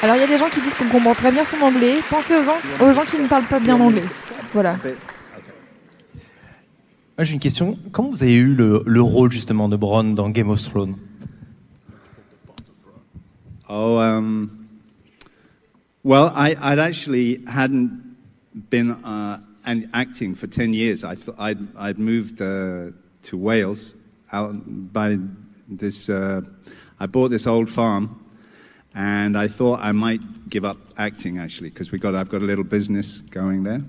[0.03, 1.95] Alors il y a des gens qui disent qu'on comprend très bien son anglais.
[2.07, 4.06] Pensez aux gens, aux gens qui ne parlent pas bien anglais.
[4.53, 4.78] Voilà.
[7.18, 7.80] Moi, j'ai une question.
[7.91, 10.95] Comment vous avez eu le, le rôle justement de Bronn dans Game of Thrones?
[13.69, 14.69] Oh, um,
[16.03, 18.15] well, I, I'd actually hadn't
[18.69, 21.03] been uh, an acting for 10 years.
[21.03, 22.91] I thought I'd, I'd moved uh,
[23.23, 23.94] to Wales
[24.31, 24.53] out
[24.94, 25.18] by
[25.68, 26.41] this, uh,
[26.99, 28.23] I bought this old farm
[28.95, 32.45] and I thought I might give up acting actually because we got, I've got a
[32.45, 33.81] little business going there.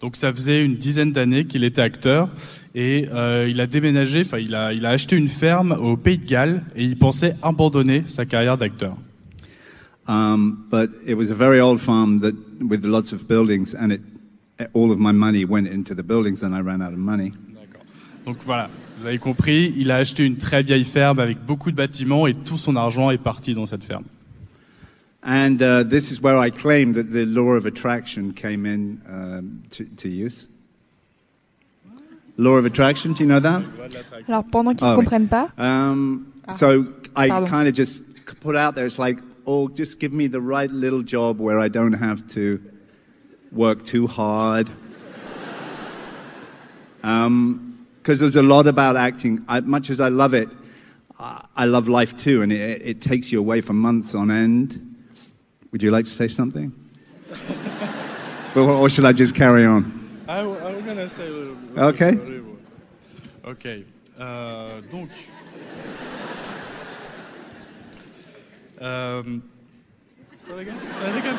[0.00, 2.30] Donc ça faisait une dizaine d'années qu'il était acteur
[2.74, 6.18] et euh, il a déménagé, enfin il a il a acheté une ferme au Pays
[6.18, 8.96] de Galles et il pensait abandonner sa carrière d'acteur.
[10.06, 14.00] Um, but it was a very old farm that, with lots of buildings and it,
[14.74, 17.32] all of my money went into the buildings and I ran out of money.
[18.26, 18.68] Donc voilà,
[18.98, 22.32] vous avez compris, il a acheté une très vieille ferme avec beaucoup de bâtiments et
[22.32, 24.04] tout son argent est parti dans cette ferme.
[25.22, 29.62] And uh, this is where I claim that the law of attraction came in um,
[29.70, 30.48] to, to use.
[32.40, 33.62] Law of attraction, do you know that?
[34.26, 36.52] Alors pendant qu'ils Ah se comprennent pas, Um, Ah.
[36.52, 38.02] so I kind of just
[38.40, 41.68] put out there, it's like, oh, just give me the right little job where I
[41.68, 42.58] don't have to
[43.52, 44.70] work too hard.
[47.02, 49.44] Because there's a lot about acting.
[49.46, 50.48] I, much as I love it,
[51.18, 54.80] I, I love life too, and it, it takes you away for months on end.
[55.72, 56.72] Would you like to say something?
[58.56, 59.92] or, or should I just carry on?
[60.28, 60.69] Okay.
[63.44, 63.66] Ok.
[64.20, 65.08] Euh, donc.
[68.82, 69.22] Euh,
[70.46, 70.76] say it again.
[70.92, 71.36] Say it again.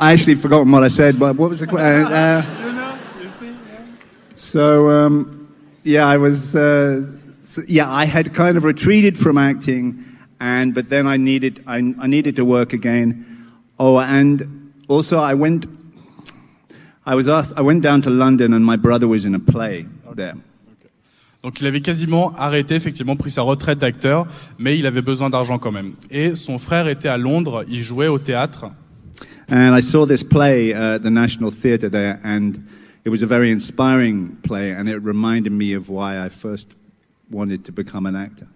[0.00, 2.06] I actually forgotten what I said, but what was the question?
[2.12, 3.84] Uh, You know, you see, yeah.
[4.36, 5.48] So um,
[5.84, 7.00] yeah, I was uh,
[7.66, 10.04] yeah, I had kind of retreated from acting,
[10.40, 13.24] and but then I needed I, I needed to work again.
[13.78, 15.66] Oh, and also I went.
[17.04, 17.58] I was asked.
[17.58, 20.34] I went down to London, and my brother was in a play there.
[21.42, 25.58] Donc il avait quasiment arrêté, effectivement, pris sa retraite d'acteur, mais il avait besoin d'argent
[25.58, 25.94] quand même.
[26.08, 28.70] Et son frère était à Londres, il jouait au théâtre.
[29.50, 32.62] And I saw this play uh, at the National Theatre there, and
[33.04, 36.68] it was a very inspiring play, and it reminded me of why I first
[37.28, 38.46] wanted to become an actor.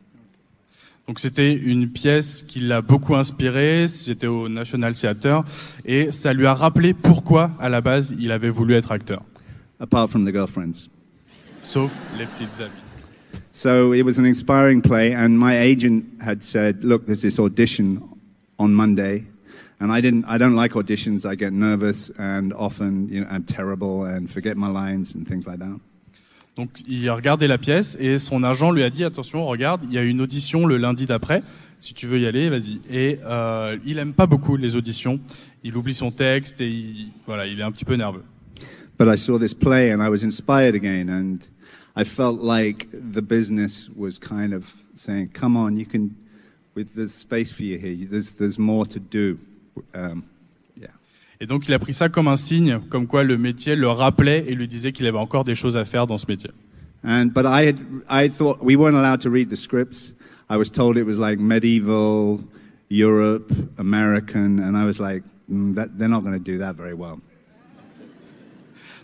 [1.07, 5.45] Donc c'était une pièce qui l'a beaucoup inspiré, c'était au National Theatre,
[5.85, 9.23] et ça lui a rappelé pourquoi, à la base, il avait voulu être acteur.
[9.79, 10.89] Apart from the girlfriends.
[11.61, 12.73] Sauf les petites amies.
[13.53, 18.01] So it was an inspiring play, and my agent had said, "Look, there's this audition
[18.59, 19.25] on Monday,"
[19.81, 20.25] and I didn't.
[20.27, 21.25] I don't like auditions.
[21.25, 25.47] I get nervous, and often, you know, I'm terrible and forget my lines and things
[25.47, 25.79] like that.
[26.57, 29.93] Donc il a regardé la pièce et son agent lui a dit attention, regarde, il
[29.93, 31.43] y a une audition le lundi d'après.
[31.79, 32.81] Si tu veux y aller, vas-y.
[32.91, 35.21] Et euh, il aime pas beaucoup les auditions.
[35.63, 38.25] Il oublie son texte et il, voilà, il est un petit peu nerveux.
[38.99, 41.41] But I saw this play and I was inspired again, and
[41.95, 46.13] I felt like the business was kind of saying, "Come on, you can.
[46.75, 48.09] With there's space for you here.
[48.11, 49.39] There's there's more to do."
[49.93, 50.25] Um.
[51.41, 54.45] Et donc il a pris ça comme un signe, comme quoi le métier le rappelait
[54.49, 56.51] et lui disait qu'il avait encore des choses à faire dans ce métier.
[57.05, 57.77] And but I had
[58.09, 60.15] I thought we weren't allowed to read the scripts.
[60.49, 62.41] I was told it was like medieval
[62.89, 66.95] Europe, American, and I was like, mm, that, they're not going to do that very
[66.95, 67.19] well.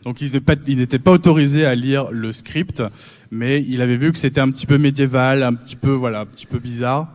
[0.04, 0.32] Donc il
[0.76, 2.82] n'était pas, pas autorisé à lire le script,
[3.30, 6.26] mais il avait vu que c'était un petit peu médiéval, un petit peu voilà, un
[6.26, 7.08] petit peu bizarre.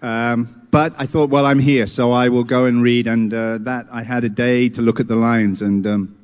[0.00, 3.06] Um, but I thought, well, I'm here, so I will go and read.
[3.06, 6.16] And uh, that I had a day to look at the lines, and um,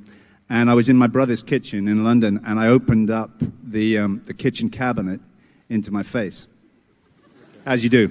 [0.48, 3.30] and I was in my brother's kitchen in London, and I opened up
[3.62, 5.20] the um, the kitchen cabinet
[5.68, 6.46] into my face,
[7.66, 8.10] as you do.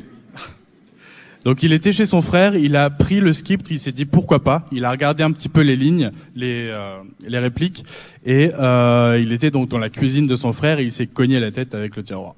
[1.43, 4.43] Donc il était chez son frère, il a pris le script, il s'est dit pourquoi
[4.43, 4.65] pas.
[4.71, 7.83] Il a regardé un petit peu les lignes, les, euh, les répliques,
[8.25, 11.41] et euh, il était donc dans la cuisine de son frère et il s'est cogné
[11.41, 12.35] la tête avec le tiroir.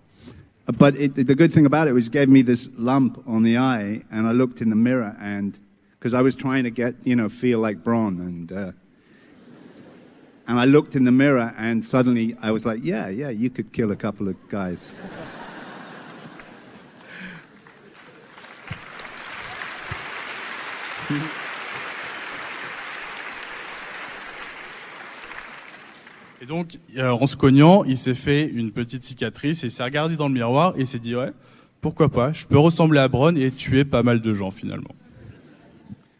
[0.65, 3.57] But it, the good thing about it was it gave me this lump on the
[3.57, 5.59] eye, and I looked in the mirror, and
[5.99, 8.71] because I was trying to get, you know, feel like Bron, and uh,
[10.47, 13.73] and I looked in the mirror, and suddenly I was like, yeah, yeah, you could
[13.73, 14.93] kill a couple of guys.
[26.45, 29.83] Et donc, euh, en se cognant, il s'est fait une petite cicatrice et il s'est
[29.83, 31.31] regardé dans le miroir et s'est dit ouais,
[31.81, 34.93] pourquoi pas, je peux ressembler à Bron et tuer pas mal de gens finalement.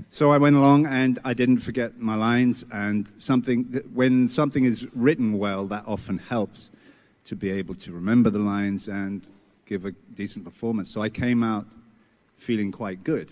[0.09, 2.65] So I went along and I didn't forget my lines.
[2.71, 6.71] And something that, when something is written well, that often helps
[7.25, 9.21] to be able to remember the lines and
[9.67, 10.89] give a decent performance.
[10.89, 11.67] So I came out
[12.39, 13.27] feeling quite good.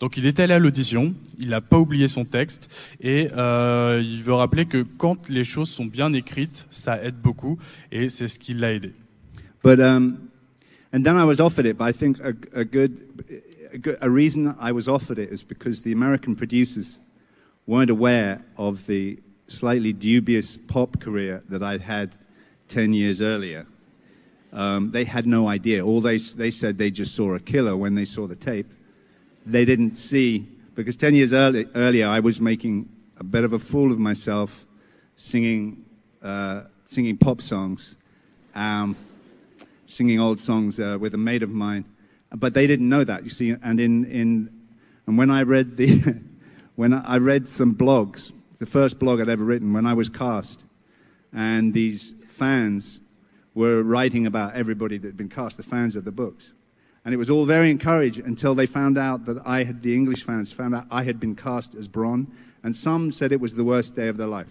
[0.00, 2.70] Donc il est allé à l'audition, il n'a pas oublié son texte
[3.00, 7.58] et euh, il veut rappeler que quand les choses sont bien écrites, ça aide beaucoup
[7.90, 8.92] et c'est ce qui l'a aidé.
[9.64, 10.30] But um,
[10.92, 11.76] and then I was offered it.
[11.76, 13.00] But I think a, a good,
[13.72, 17.00] a good, a reason I was offered it is because the American producers
[17.66, 19.18] weren't aware of the
[19.48, 22.16] slightly dubious pop career that I'd had
[22.68, 23.66] ten years earlier.
[24.52, 25.84] Um, they had no idea.
[25.84, 28.72] All they they said they just saw a killer when they saw the tape.
[29.50, 33.58] They didn't see because ten years early, earlier I was making a bit of a
[33.58, 34.66] fool of myself,
[35.16, 35.84] singing
[36.22, 37.96] uh, singing pop songs.
[38.54, 38.96] Um,
[39.88, 41.84] singing old songs uh, with a mate of mine,
[42.36, 43.24] but they didn't know that.
[43.24, 44.50] You see, and in in
[45.06, 46.20] and when I read the
[46.76, 50.64] when I read some blogs, the first blog I'd ever written when I was cast,
[51.32, 53.00] and these fans
[53.54, 56.52] were writing about everybody that had been cast, the fans of the books.
[57.04, 60.24] And it was all very encouraging until they found out that I had, the English
[60.24, 62.26] fans found out I had been cast as Bron,
[62.62, 64.48] and some said it was the worst day of their life.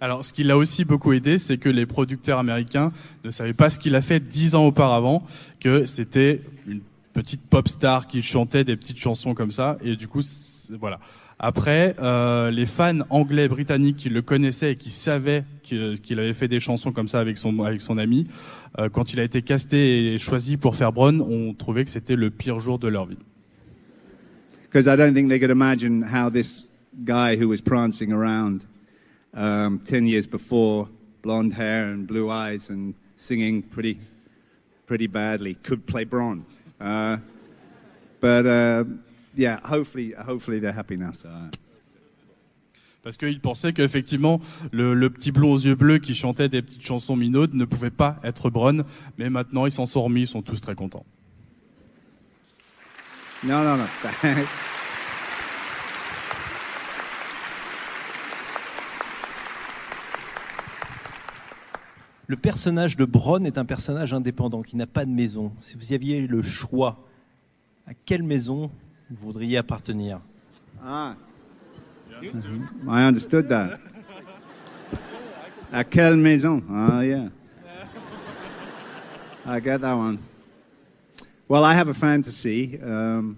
[0.00, 2.92] Alors, ce qui l'a aussi beaucoup aidé, c'est que les producteurs américains
[3.24, 5.26] ne savaient pas ce qu'il a fait dix ans auparavant,
[5.58, 6.80] que c'était une
[7.14, 10.20] petite pop star qui chantait des petites chansons comme ça, et du coup,
[10.78, 10.98] voilà.
[11.38, 16.48] Après, euh, les fans anglais britanniques qui le connaissaient et qui savaient qu'il avait fait
[16.48, 18.26] des chansons comme ça avec son avec son ami,
[18.78, 22.16] euh, quand il a été casté et choisi pour faire Bron, ont trouvé que c'était
[22.16, 23.18] le pire jour de leur vie.
[24.62, 26.70] Because I don't think they could imagine how this
[27.04, 28.62] guy who was prancing around
[29.34, 30.88] um, 10 years before,
[31.22, 33.98] blonde hair and blue eyes and singing pretty,
[34.86, 36.44] pretty badly, could play Bron.
[36.80, 37.18] Uh,
[38.20, 38.84] but uh,
[39.36, 41.12] yeah, hopefully, hopefully they're happy now.
[41.12, 41.50] So, uh,
[43.02, 44.40] Parce qu'il pensait qu'effectivement,
[44.72, 47.90] le, le petit blond aux yeux bleus qui chantait des petites chansons minaudes ne pouvait
[47.90, 48.84] pas être Bron,
[49.16, 51.06] mais maintenant ils s'en sont remis, ils sont tous très contents.
[53.44, 53.84] no, no, no.
[62.28, 65.52] Le personnage de Bron est un personnage indépendant qui n'a pas de maison.
[65.60, 67.06] Si vous aviez le choix,
[67.86, 68.72] à quelle maison
[69.10, 70.20] vous voudriez appartenir
[70.84, 71.14] ah.
[72.88, 73.78] I understood that.
[75.72, 76.62] À quelle maison?
[76.70, 77.28] Ah, yeah.
[79.44, 80.18] I get that one.
[81.48, 83.36] Well, I have a fantasy um,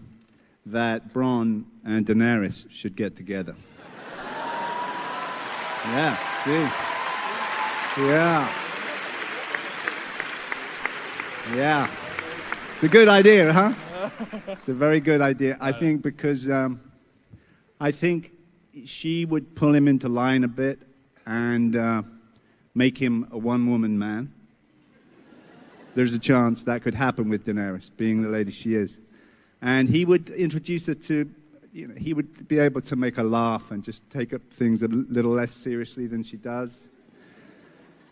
[0.64, 3.54] that Bronn and Daenerys should get together.
[5.84, 6.68] Yeah, see?
[8.02, 8.48] Yeah.
[11.56, 11.90] Yeah.
[12.74, 13.72] It's a good idea, huh?
[14.46, 15.56] It's a very good idea.
[15.60, 16.80] I think because um,
[17.80, 18.32] I think
[18.84, 20.82] she would pull him into line a bit
[21.26, 22.02] and uh,
[22.74, 24.32] make him a one woman man.
[25.94, 29.00] There's a chance that could happen with Daenerys, being the lady she is.
[29.60, 31.28] And he would introduce her to,
[31.72, 34.82] you know, he would be able to make her laugh and just take up things
[34.82, 36.88] a little less seriously than she does.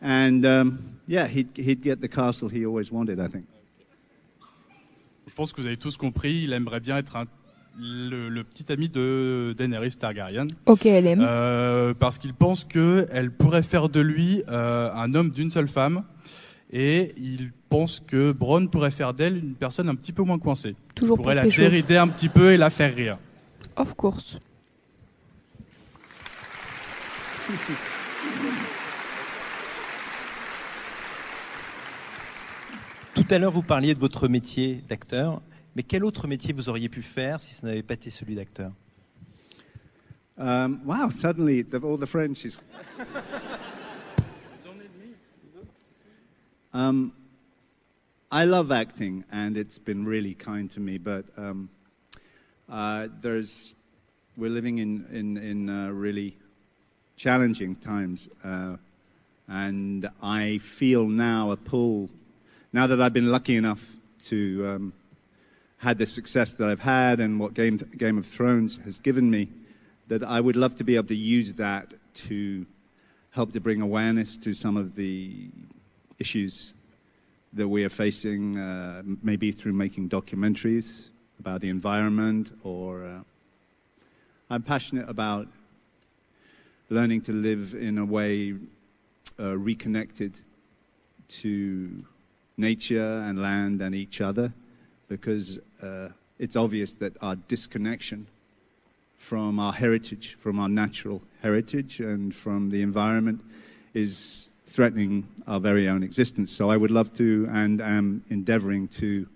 [0.03, 3.47] And um, yeah, he'd, he'd get the castle he always wanted, I think.
[5.27, 7.27] Je pense que vous avez tous compris, il aimerait bien être un-
[7.79, 10.47] le, le petit ami de Daenerys Targaryen.
[10.65, 11.23] Ok, elle aime.
[11.27, 16.03] Euh, parce qu'il pense qu'elle pourrait faire de lui euh, un homme d'une seule femme.
[16.73, 20.75] Et il pense que Bronn pourrait faire d'elle une personne un petit peu moins coincée.
[20.95, 23.19] Toujours Il pour la dérider un petit peu et la faire rire.
[23.77, 24.39] Of course.
[33.17, 35.41] Tout à l'heure, vous parliez de votre métier d'acteur,
[35.75, 38.73] mais quel autre métier vous auriez pu faire si ce n'avait pas été celui d'acteur?
[40.37, 42.59] Um, wow, suddenly the, all the French is.
[46.75, 47.11] um,
[48.31, 50.99] I love acting, and it's been really kind to me.
[50.99, 51.71] But um,
[52.69, 53.75] uh, there's,
[54.37, 56.37] we're living in in in uh, really
[57.17, 58.77] challenging times, uh,
[59.49, 62.11] and I feel now a pull.
[62.77, 64.93] Now that I've been lucky enough to um,
[65.79, 69.49] had the success that I've had, and what Game Game of Thrones has given me
[70.09, 71.95] that I would love to be able to use that
[72.27, 72.67] to
[73.31, 75.49] help to bring awareness to some of the
[76.19, 76.75] issues
[77.55, 81.09] that we are facing, uh, maybe through making documentaries
[81.41, 83.21] about the environment, or uh,
[84.51, 85.49] I'm passionate about
[86.91, 88.55] learning to live in a way
[89.41, 90.39] uh, reconnected
[91.41, 92.05] to
[92.57, 94.53] nature and land and each other,
[95.09, 96.09] because uh,
[96.39, 98.27] it's obvious that our disconnection
[99.19, 103.43] from our heritage, from our natural heritage, and from the environment
[103.95, 106.53] is threatening our very own existence.
[106.53, 109.27] So I would love to and am endeavoring to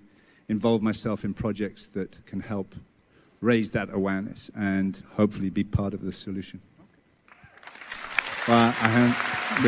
[0.48, 2.74] involve myself in projects that can help
[3.40, 6.60] raise that awareness and hopefully be part of the solution.
[8.46, 9.62] Well, I have,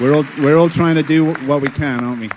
[0.00, 2.28] we're, all, we're all trying to do what we can, aren't we?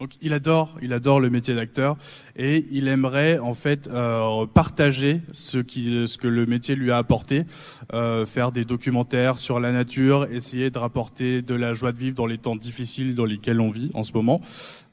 [0.00, 1.98] Donc il adore, il adore le métier d'acteur
[2.34, 6.96] et il aimerait en fait euh, partager ce, qui, ce que le métier lui a
[6.96, 7.44] apporté,
[7.92, 12.14] euh, faire des documentaires sur la nature, essayer de rapporter de la joie de vivre
[12.14, 14.40] dans les temps difficiles dans lesquels on vit en ce moment.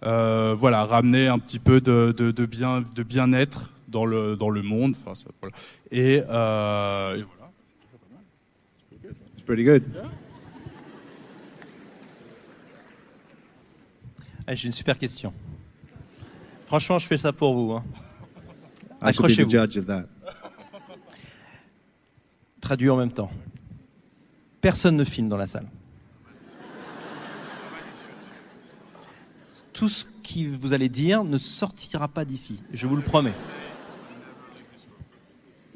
[0.04, 4.50] Euh, voilà, ramener un petit peu de, de, de bien, de bien-être dans le dans
[4.50, 4.98] le monde.
[5.00, 5.56] Enfin, ça, voilà.
[5.90, 7.50] Et, euh, et voilà.
[9.38, 9.84] It's pretty good.
[14.48, 15.34] Ah, J'ai une super question.
[16.68, 17.74] Franchement, je fais ça pour vous.
[17.74, 17.84] hein.
[19.02, 19.50] Accrochez-vous.
[22.62, 23.32] Traduit en même temps.
[24.62, 25.68] Personne ne filme dans la salle.
[29.74, 33.36] Tout ce que vous allez dire ne sortira pas d'ici, je vous le promets.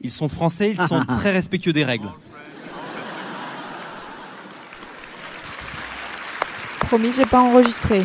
[0.02, 2.10] Ils sont français, ils sont très respectueux des règles.
[6.80, 8.04] Promis, j'ai pas enregistré.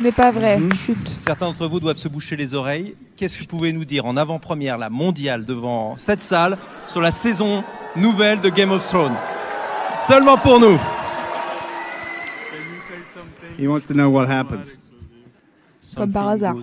[0.00, 0.58] Ce n'est pas vrai.
[0.74, 0.96] Chut.
[1.08, 2.94] Certains d'entre vous doivent se boucher les oreilles.
[3.16, 6.56] Qu'est-ce que vous pouvez nous dire en avant-première, la mondiale, devant cette salle,
[6.86, 7.62] sur la saison
[7.96, 9.14] nouvelle de Game of Thrones?
[10.08, 10.78] Seulement pour nous.
[13.58, 14.78] He wants to know what happens.
[15.94, 16.56] Comme par hasard.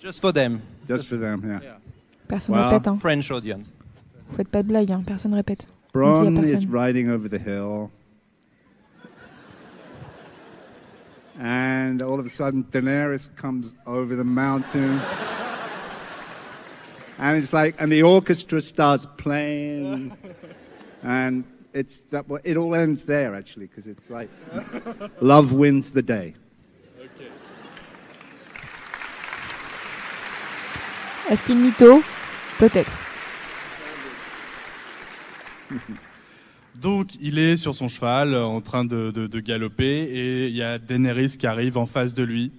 [0.00, 1.78] Just for them, Just for them, yeah.
[2.28, 2.68] Personne Wow.
[2.68, 2.86] répète.
[2.86, 2.98] Hein.
[3.00, 3.74] French audience.
[4.28, 4.92] Vous faites pas de blague.
[4.92, 5.02] Hein.
[5.04, 5.66] Personne répète.
[5.92, 7.88] Bronn is riding over the hill.
[11.38, 15.00] And all of a sudden, Daenerys comes over the mountain.
[17.18, 20.16] and it's like, and the orchestra starts playing.
[21.02, 24.30] and it's that, well, it all ends there, actually, because it's like,
[25.20, 26.34] love wins the day.
[26.98, 27.30] Okay.
[31.30, 32.02] Est-ce qu'il mytho
[32.58, 32.92] Peut-être.
[36.80, 40.56] Donc il est sur son cheval euh, en train de, de- de galoper et il
[40.56, 42.50] y a Daenerys qui arrive en face de lui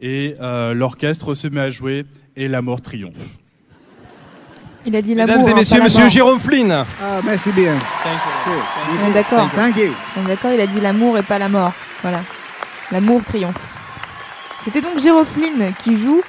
[0.00, 2.04] et euh, l'orchestre se met à jouer
[2.34, 3.14] et la mort triomphe.
[4.84, 5.36] Il a dit l'amour.
[5.36, 6.10] Mesdames et hein, messieurs, pas la monsieur mort.
[6.10, 6.72] Jérôme Flynn.
[6.72, 7.74] Ah, merci bien.
[9.04, 9.48] On est d'accord.
[9.54, 9.92] Thank you.
[10.16, 11.72] On est d'accord, il a dit l'amour et pas la mort.
[12.02, 12.22] Voilà.
[12.90, 13.54] L'amour triomphe.
[14.64, 16.22] C'était donc Jérôme Flynn qui joue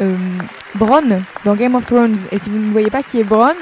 [0.00, 0.14] euh,
[0.76, 2.16] Bronn dans Game of Thrones.
[2.32, 3.54] Et si vous ne voyez pas qui est Bronn,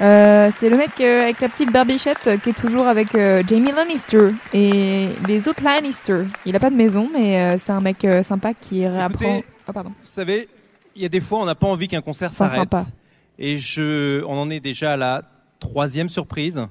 [0.00, 3.08] euh, c'est le mec euh, avec la petite barbichette euh, qui est toujours avec
[3.46, 6.24] Jamie Lannister et les autres Lannister.
[6.46, 9.24] Il a pas de maison, mais c'est un mec sympa qui réapprend.
[9.36, 9.90] Écoutez, Oh, pardon.
[9.90, 10.48] Vous savez,
[10.94, 12.54] il y a des fois, on n'a pas envie qu'un concert s'arrête.
[12.58, 12.84] sympa.
[13.38, 15.22] Et je, on en est déjà à la
[15.58, 16.66] troisième surprise.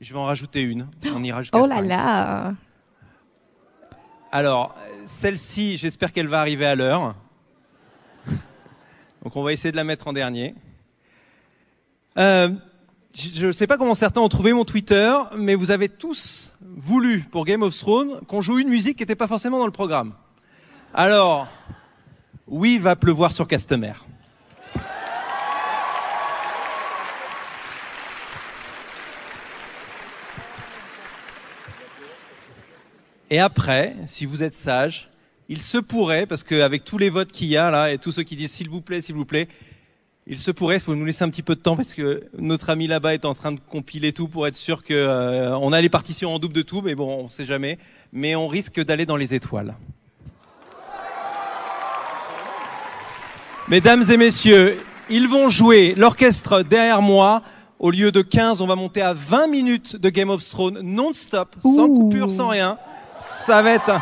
[0.00, 0.88] Je vais en rajouter une.
[1.14, 1.86] On ira jusqu'à Oh là cinq.
[1.86, 2.52] là
[4.30, 4.74] Alors,
[5.06, 7.14] celle-ci, j'espère qu'elle va arriver à l'heure.
[9.24, 10.54] Donc, on va essayer de la mettre en dernier.
[12.18, 12.50] Euh,
[13.14, 17.20] je ne sais pas comment certains ont trouvé mon Twitter, mais vous avez tous voulu,
[17.20, 20.12] pour Game of Thrones, qu'on joue une musique qui n'était pas forcément dans le programme.
[20.92, 21.48] Alors,
[22.46, 23.94] oui, va pleuvoir sur Castemer.
[33.30, 35.08] Et après, si vous êtes sage,
[35.48, 38.22] il se pourrait, parce qu'avec tous les votes qu'il y a là, et tous ceux
[38.22, 39.48] qui disent s'il vous plaît, s'il vous plaît,
[40.26, 42.70] il se pourrait, il faut nous laisser un petit peu de temps parce que notre
[42.70, 45.82] ami là-bas est en train de compiler tout pour être sûr que euh, on a
[45.82, 47.78] les partitions en double de tout, mais bon, on sait jamais.
[48.10, 49.74] Mais on risque d'aller dans les étoiles.
[53.68, 54.78] Mesdames et messieurs,
[55.10, 57.42] ils vont jouer l'orchestre derrière moi.
[57.78, 61.56] Au lieu de 15, on va monter à 20 minutes de Game of Thrones non-stop,
[61.60, 62.78] sans coupure, sans rien.
[63.18, 64.00] Ça va être un,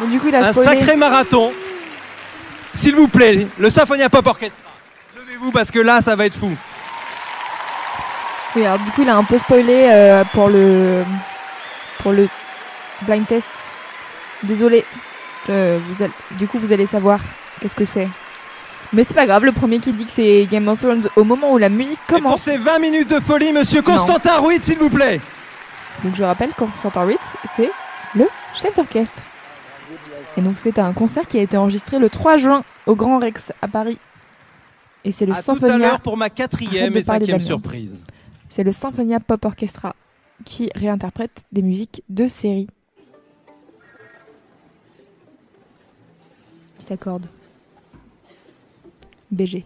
[0.00, 0.78] Bon, du coup, il a un spoilé.
[0.80, 1.52] sacré marathon.
[2.74, 4.62] S'il vous plaît, le Symphonia Pop Orchestra.
[5.16, 6.50] Levez-vous parce que là, ça va être fou.
[8.56, 11.04] Oui, alors du coup, il a un peu spoilé euh, pour le
[12.02, 12.28] pour le
[13.02, 13.46] blind test.
[14.42, 14.84] Désolé.
[15.50, 17.20] Euh, vous allez- du coup, vous allez savoir
[17.60, 18.08] qu'est-ce que c'est.
[18.92, 21.52] Mais c'est pas grave, le premier qui dit que c'est Game of Thrones au moment
[21.52, 22.42] où la musique Et pour commence.
[22.42, 23.82] ces 20 minutes de folie, monsieur.
[23.82, 25.20] Constantin Ruiz, s'il vous plaît.
[26.02, 27.20] Donc je rappelle Constantin Ritz,
[27.54, 27.70] c'est
[28.16, 29.20] le chef d'orchestre.
[30.36, 33.52] Et donc c'est un concert qui a été enregistré le 3 juin au Grand Rex
[33.62, 33.98] à Paris.
[35.04, 38.04] Et c'est le À tout à Symphonia, l'heure pour ma quatrième et cinquième surprise.
[38.48, 39.94] c'est le Symphonia Pop Orchestra
[40.44, 42.68] qui réinterprète des musiques de séries.
[46.78, 47.26] S'accorde.
[49.30, 49.64] BG.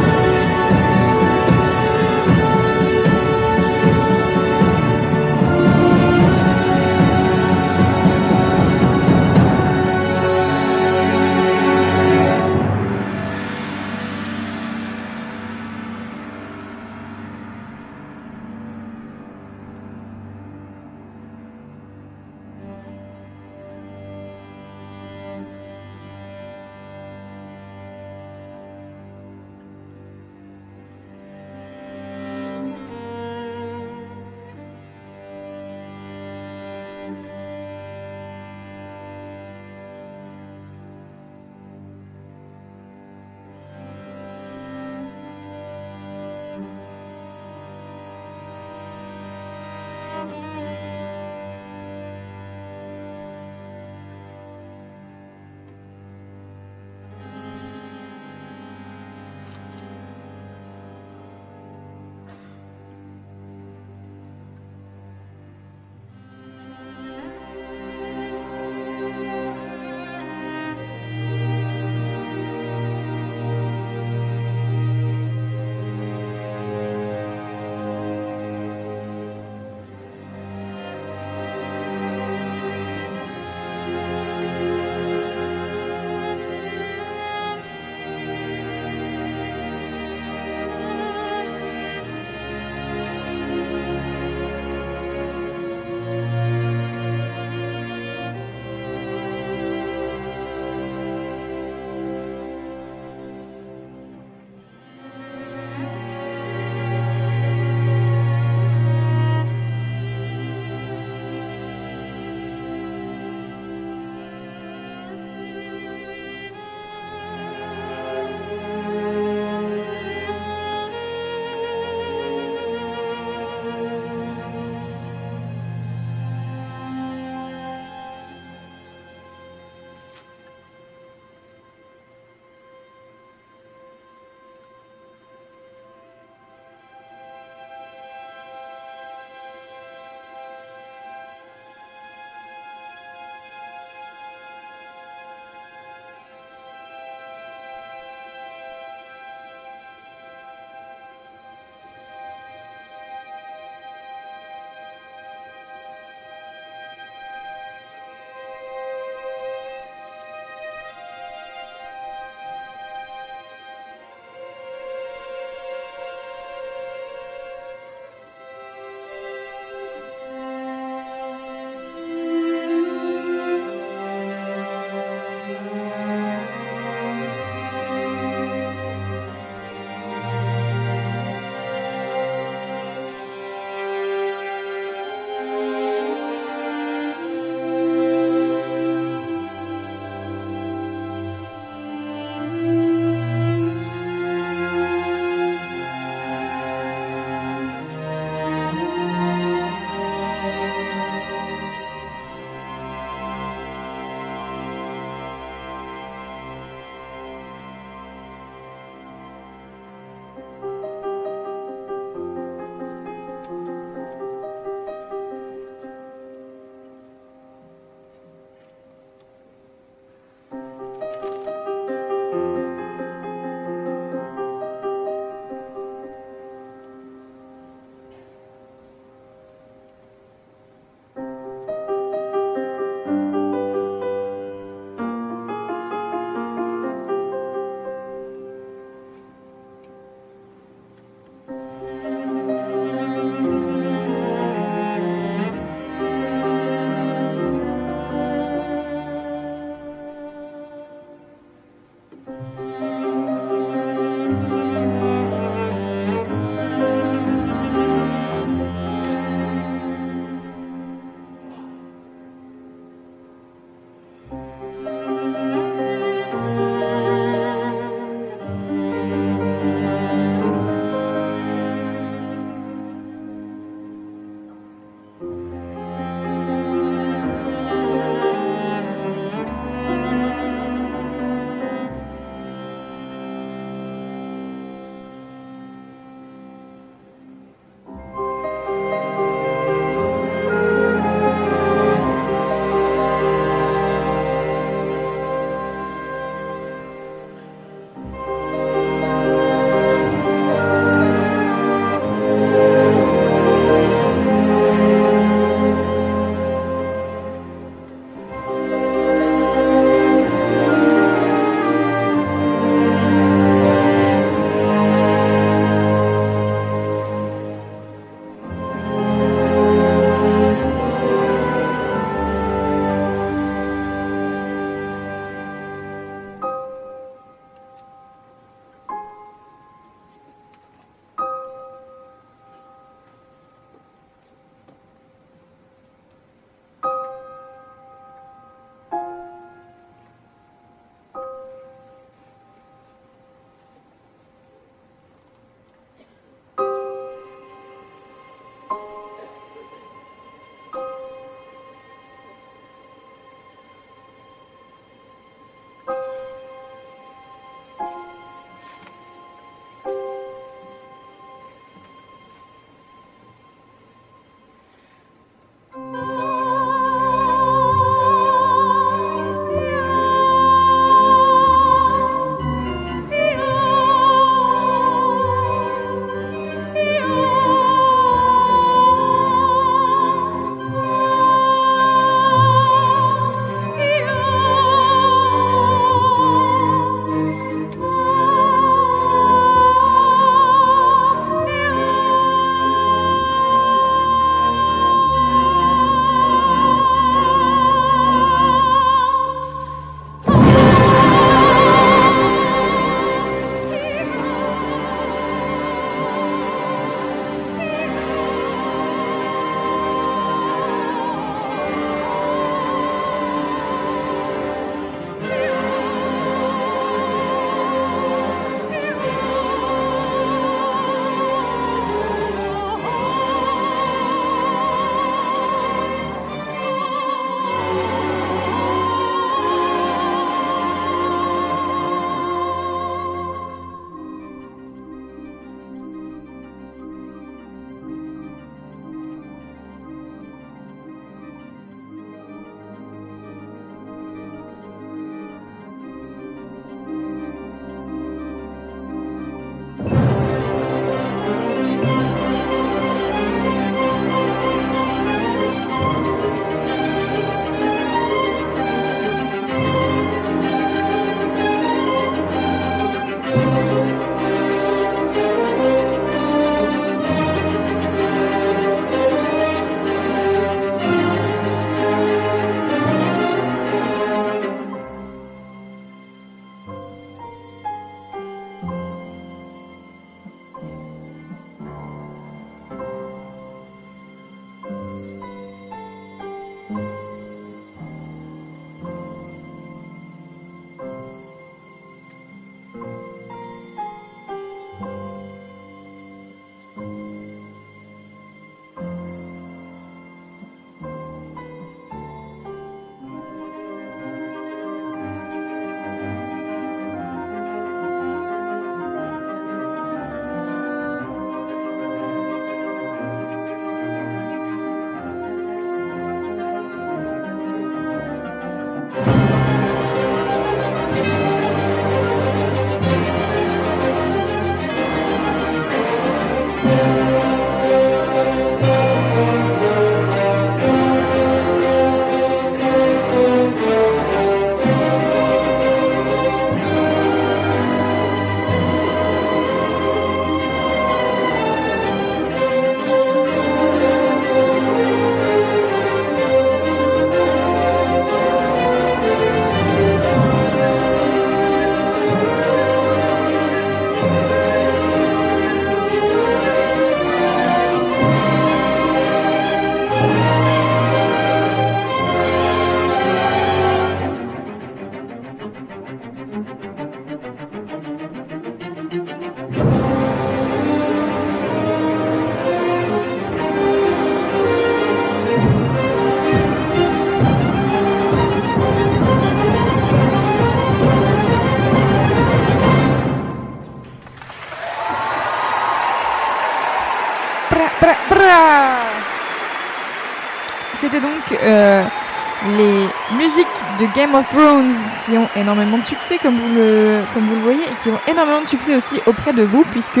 [593.94, 594.74] Game of Thrones
[595.04, 598.00] qui ont énormément de succès, comme vous le, comme vous le voyez, et qui ont
[598.10, 600.00] énormément de succès aussi auprès de vous, puisque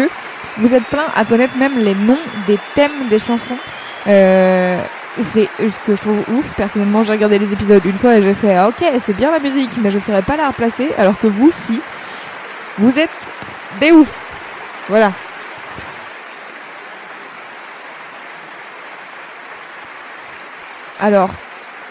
[0.58, 3.56] vous êtes plein à connaître même les noms des thèmes des chansons.
[4.06, 4.78] Euh,
[5.22, 6.54] c'est ce que je trouve ouf.
[6.56, 9.38] Personnellement, j'ai regardé les épisodes une fois et j'ai fait ah, ok, c'est bien la
[9.38, 10.90] musique, mais je saurais pas la replacer.
[10.98, 11.80] Alors que vous, si,
[12.78, 13.10] vous êtes
[13.80, 14.08] des ouf.
[14.88, 15.12] Voilà.
[21.00, 21.30] Alors,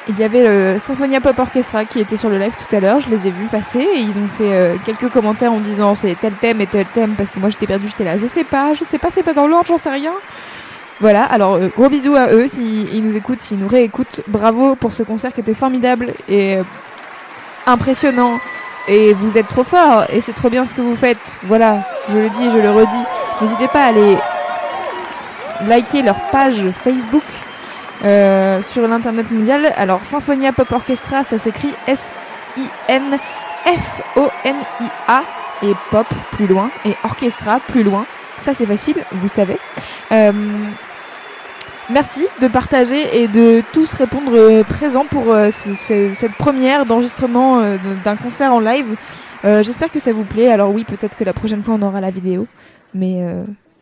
[0.09, 2.99] il y avait le Symphonia Pop Orchestra qui était sur le live tout à l'heure,
[2.99, 6.15] je les ai vus passer et ils ont fait euh, quelques commentaires en disant c'est
[6.19, 8.73] tel thème et tel thème parce que moi j'étais perdu, j'étais là, je sais pas,
[8.73, 10.11] je sais pas, c'est pas dans l'ordre, j'en sais rien.
[10.99, 14.21] Voilà, alors euh, gros bisous à eux s'ils nous écoutent, s'ils nous réécoutent.
[14.27, 16.63] Bravo pour ce concert qui était formidable et euh,
[17.65, 18.39] impressionnant.
[18.89, 21.39] Et vous êtes trop forts et c'est trop bien ce que vous faites.
[21.43, 23.03] Voilà, je le dis, je le redis.
[23.41, 24.17] N'hésitez pas à aller
[25.67, 27.23] liker leur page Facebook
[28.03, 29.71] euh, sur l'internet mondial.
[29.77, 33.23] Alors Symphonia Pop Orchestra, ça s'écrit S-I-N-F-O-N-I-A
[35.63, 38.05] et pop plus loin et orchestra plus loin.
[38.39, 39.57] Ça c'est facile, vous savez.
[40.11, 40.31] Euh,
[41.89, 47.61] merci de partager et de tous répondre euh, présents pour ce- ce- cette première d'enregistrement
[48.03, 48.95] d'un concert en live.
[49.43, 50.49] J'espère que ça vous plaît.
[50.49, 52.47] Alors oui, peut-être que la prochaine fois on aura la vidéo,
[52.93, 53.21] mais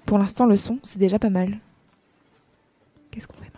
[0.07, 1.57] pour l'instant le son c'est déjà pas mal.
[3.11, 3.50] Qu'est-ce qu'on fait?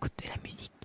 [0.00, 0.79] Écoute de la musique.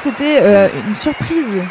[0.00, 1.62] C'était euh, une surprise.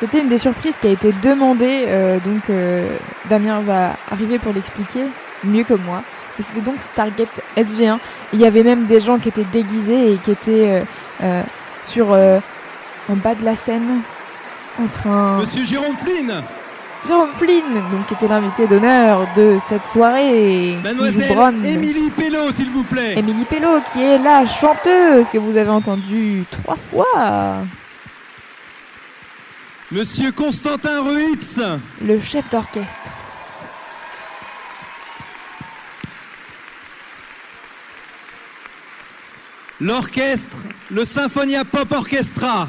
[0.00, 1.84] C'était une des surprises qui a été demandée.
[1.88, 2.86] euh, donc euh,
[3.30, 5.04] Damien va arriver pour l'expliquer
[5.44, 6.02] mieux que moi.
[6.38, 7.98] C'était donc Stargate SG1.
[8.34, 10.82] Il y avait même des gens qui étaient déguisés et qui étaient
[11.80, 14.02] sur en bas de la scène
[14.78, 15.38] en train.
[15.38, 16.42] Monsieur Jérôme Flynn
[17.06, 20.76] Jérôme Flynn, donc, qui était l'invité d'honneur de cette soirée.
[20.82, 21.64] Mademoiselle.
[21.64, 23.18] Émilie Pello, s'il vous plaît.
[23.18, 27.58] Émilie Pello, qui est la chanteuse que vous avez entendue trois fois.
[29.92, 31.60] Monsieur Constantin Ruitz.
[32.04, 33.00] Le chef d'orchestre.
[39.80, 40.56] L'orchestre,
[40.90, 42.66] le Symphonia Pop Orchestra.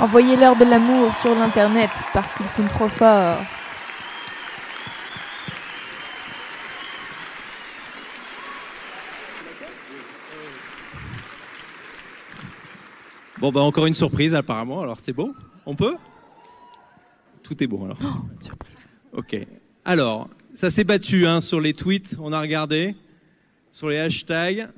[0.00, 3.38] Envoyez-leur de l'amour sur l'internet parce qu'ils sont trop forts.
[13.38, 15.34] Bon, bah encore une surprise apparemment, alors c'est beau
[15.66, 15.96] On peut?
[17.42, 17.98] Tout est bon alors.
[18.40, 18.88] Surprise.
[19.12, 19.36] Ok.
[19.84, 22.94] Alors, ça s'est battu hein, sur les tweets, on a regardé,
[23.72, 24.68] sur les hashtags.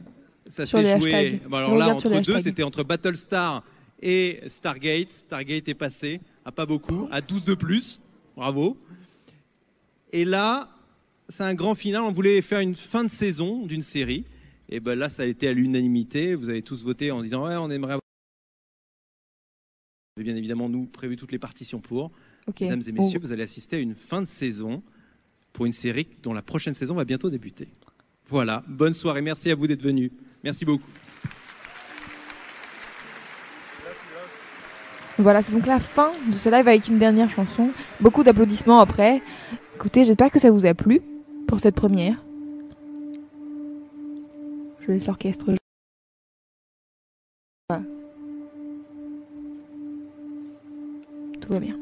[0.46, 1.40] Ça s'est joué.
[1.48, 3.62] Bon, alors On là, entre deux, c'était entre Battlestar
[4.00, 5.10] et Stargate.
[5.10, 8.00] Stargate est passé à pas beaucoup, à 12 de plus.
[8.36, 8.76] Bravo.
[10.12, 10.70] Et là,
[11.28, 12.02] c'est un grand final.
[12.02, 14.24] On voulait faire une fin de saison d'une série.
[14.68, 16.34] Et ben là, ça a été à l'unanimité.
[16.34, 17.92] Vous avez tous voté en disant ouais, on aimerait.
[17.94, 18.00] avoir-
[20.22, 22.10] bien évidemment, nous prévu toutes les partitions pour.
[22.60, 24.82] Mesdames et messieurs, vous allez assister à une fin de saison
[25.52, 27.68] pour une série dont la prochaine saison va bientôt débuter.
[28.28, 30.10] Voilà, bonne soirée, merci à vous d'être venus.
[30.44, 30.84] Merci beaucoup.
[35.20, 37.70] Voilà, c'est donc la fin de ce live avec une dernière chanson.
[38.00, 39.20] Beaucoup d'applaudissements après.
[39.74, 41.02] Écoutez, j'espère que ça vous a plu
[41.46, 42.24] pour cette première.
[44.80, 45.44] Je laisse l'orchestre.
[51.40, 51.76] Tout va bien.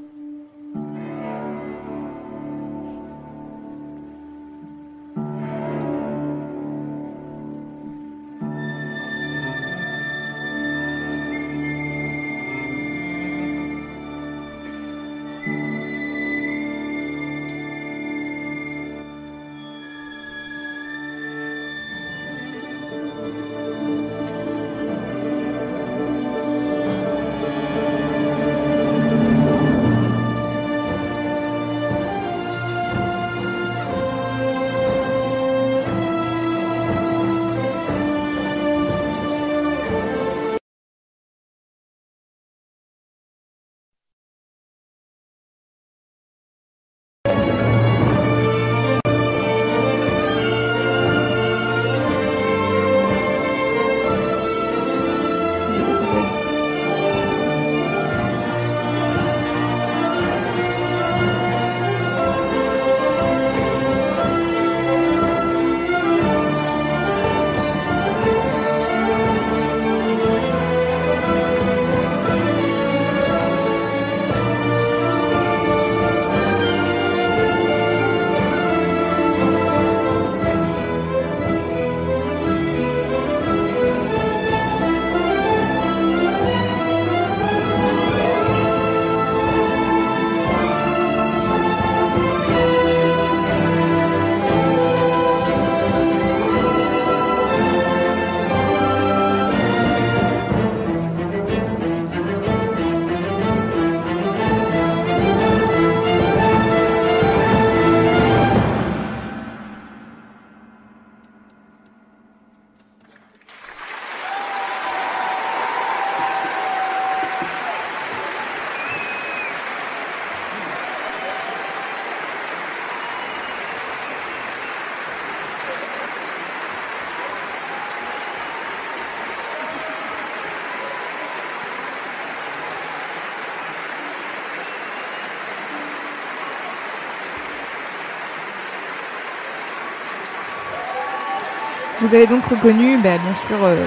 [142.08, 143.84] Vous avez donc reconnu, bah, bien sûr, euh,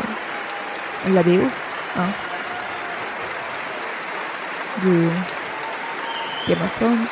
[1.07, 2.09] hein,
[4.83, 5.07] de
[6.47, 7.05] Game of Thrones.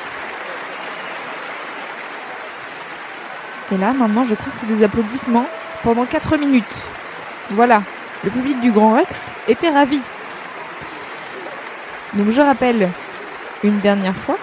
[3.72, 5.48] Et là, maintenant, je crois que c'est des applaudissements
[5.84, 6.78] pendant 4 minutes.
[7.50, 7.82] Voilà,
[8.24, 10.02] le public du Grand Rex était ravi.
[12.14, 12.88] Donc je rappelle
[13.64, 14.38] une dernière fois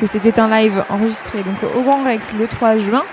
[0.00, 3.04] que c'était un live enregistré donc au Grand Rex le 3 juin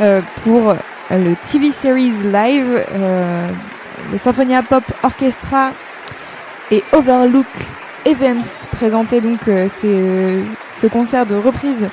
[0.00, 0.74] euh, pour
[1.10, 3.48] le TV Series Live, euh,
[4.12, 5.70] le Symphonia Pop Orchestra
[6.70, 7.46] et Overlook
[8.06, 10.42] Events présentaient donc euh, ces-
[10.80, 11.88] ce concert de reprise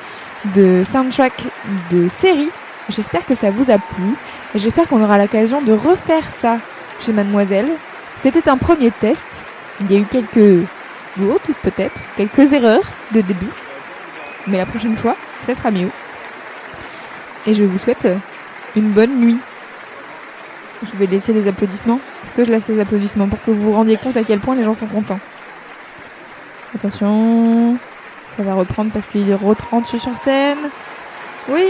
[0.56, 1.34] de soundtrack
[1.91, 2.49] de série.
[2.89, 4.14] J'espère que ça vous a plu
[4.56, 6.57] et j'espère qu'on aura l'occasion de refaire ça
[7.02, 7.68] chez Mademoiselle.
[8.19, 9.26] C'était un premier test.
[9.81, 10.65] Il y a eu quelques
[11.18, 12.81] fautes, peut-être, quelques erreurs
[13.11, 13.49] de début.
[14.48, 15.89] mais la prochaine fois, ça sera mieux.
[17.45, 18.07] Et je vous souhaite
[18.78, 19.38] une bonne nuit.
[20.84, 21.99] Je vais laisser les applaudissements.
[22.24, 24.56] Est-ce que je laisse les applaudissements pour que vous vous rendiez compte à quel point
[24.56, 25.20] les gens sont contents
[26.76, 27.78] Attention,
[28.36, 30.60] ça va reprendre parce qu'il rentre sur scène.
[31.49, 31.66] Oui,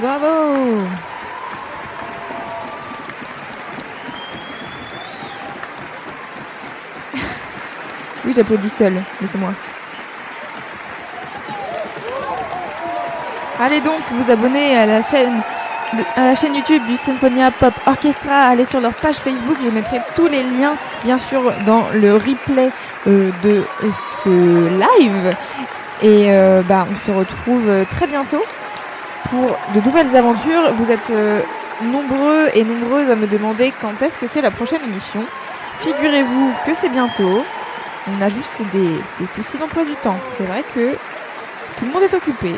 [0.00, 0.26] bravo
[8.24, 9.52] Oui, j'applaudis seul, laissez-moi.
[13.60, 15.42] Allez donc vous abonner à la chaîne
[16.16, 20.00] à la chaîne YouTube du Symphonia Pop Orchestra, allez sur leur page Facebook, je mettrai
[20.14, 20.74] tous les liens
[21.04, 22.70] bien sûr dans le replay
[23.06, 23.62] euh, de
[24.22, 25.34] ce live.
[26.02, 28.42] Et euh, bah, on se retrouve très bientôt
[29.30, 30.72] pour de nouvelles aventures.
[30.74, 31.40] Vous êtes euh,
[31.82, 35.24] nombreux et nombreuses à me demander quand est-ce que c'est la prochaine émission.
[35.80, 37.44] Figurez-vous que c'est bientôt.
[38.08, 40.18] On a juste des soucis d'emploi du temps.
[40.36, 40.92] C'est vrai que
[41.78, 42.54] tout le monde est occupé.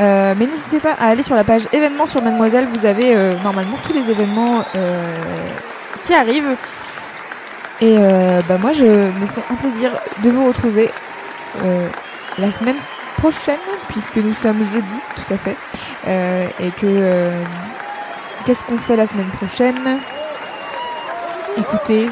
[0.00, 2.66] Euh, mais n'hésitez pas à aller sur la page événements sur Mademoiselle.
[2.72, 5.04] Vous avez euh, normalement tous les événements euh,
[6.04, 6.56] qui arrivent.
[7.82, 7.96] Et
[8.46, 9.90] bah moi, je me fais un plaisir
[10.22, 10.90] de vous retrouver
[12.36, 12.76] la semaine
[13.16, 13.56] prochaine,
[13.88, 15.56] puisque nous sommes jeudi, tout à fait.
[16.62, 17.30] et que
[18.44, 19.98] qu'est-ce qu'on fait la semaine prochaine?
[21.56, 22.10] Écoutez,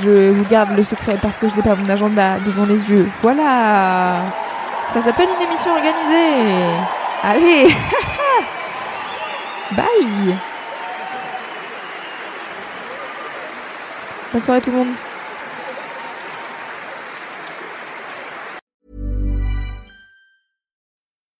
[0.00, 3.08] je vous garde le secret parce que je n'ai pas mon agenda devant les yeux.
[3.20, 4.20] Voilà
[4.92, 6.64] ça s'appelle une émission organisée.
[7.22, 7.68] Allez
[9.72, 10.36] Bye
[14.32, 14.94] Bonne soirée tout le monde.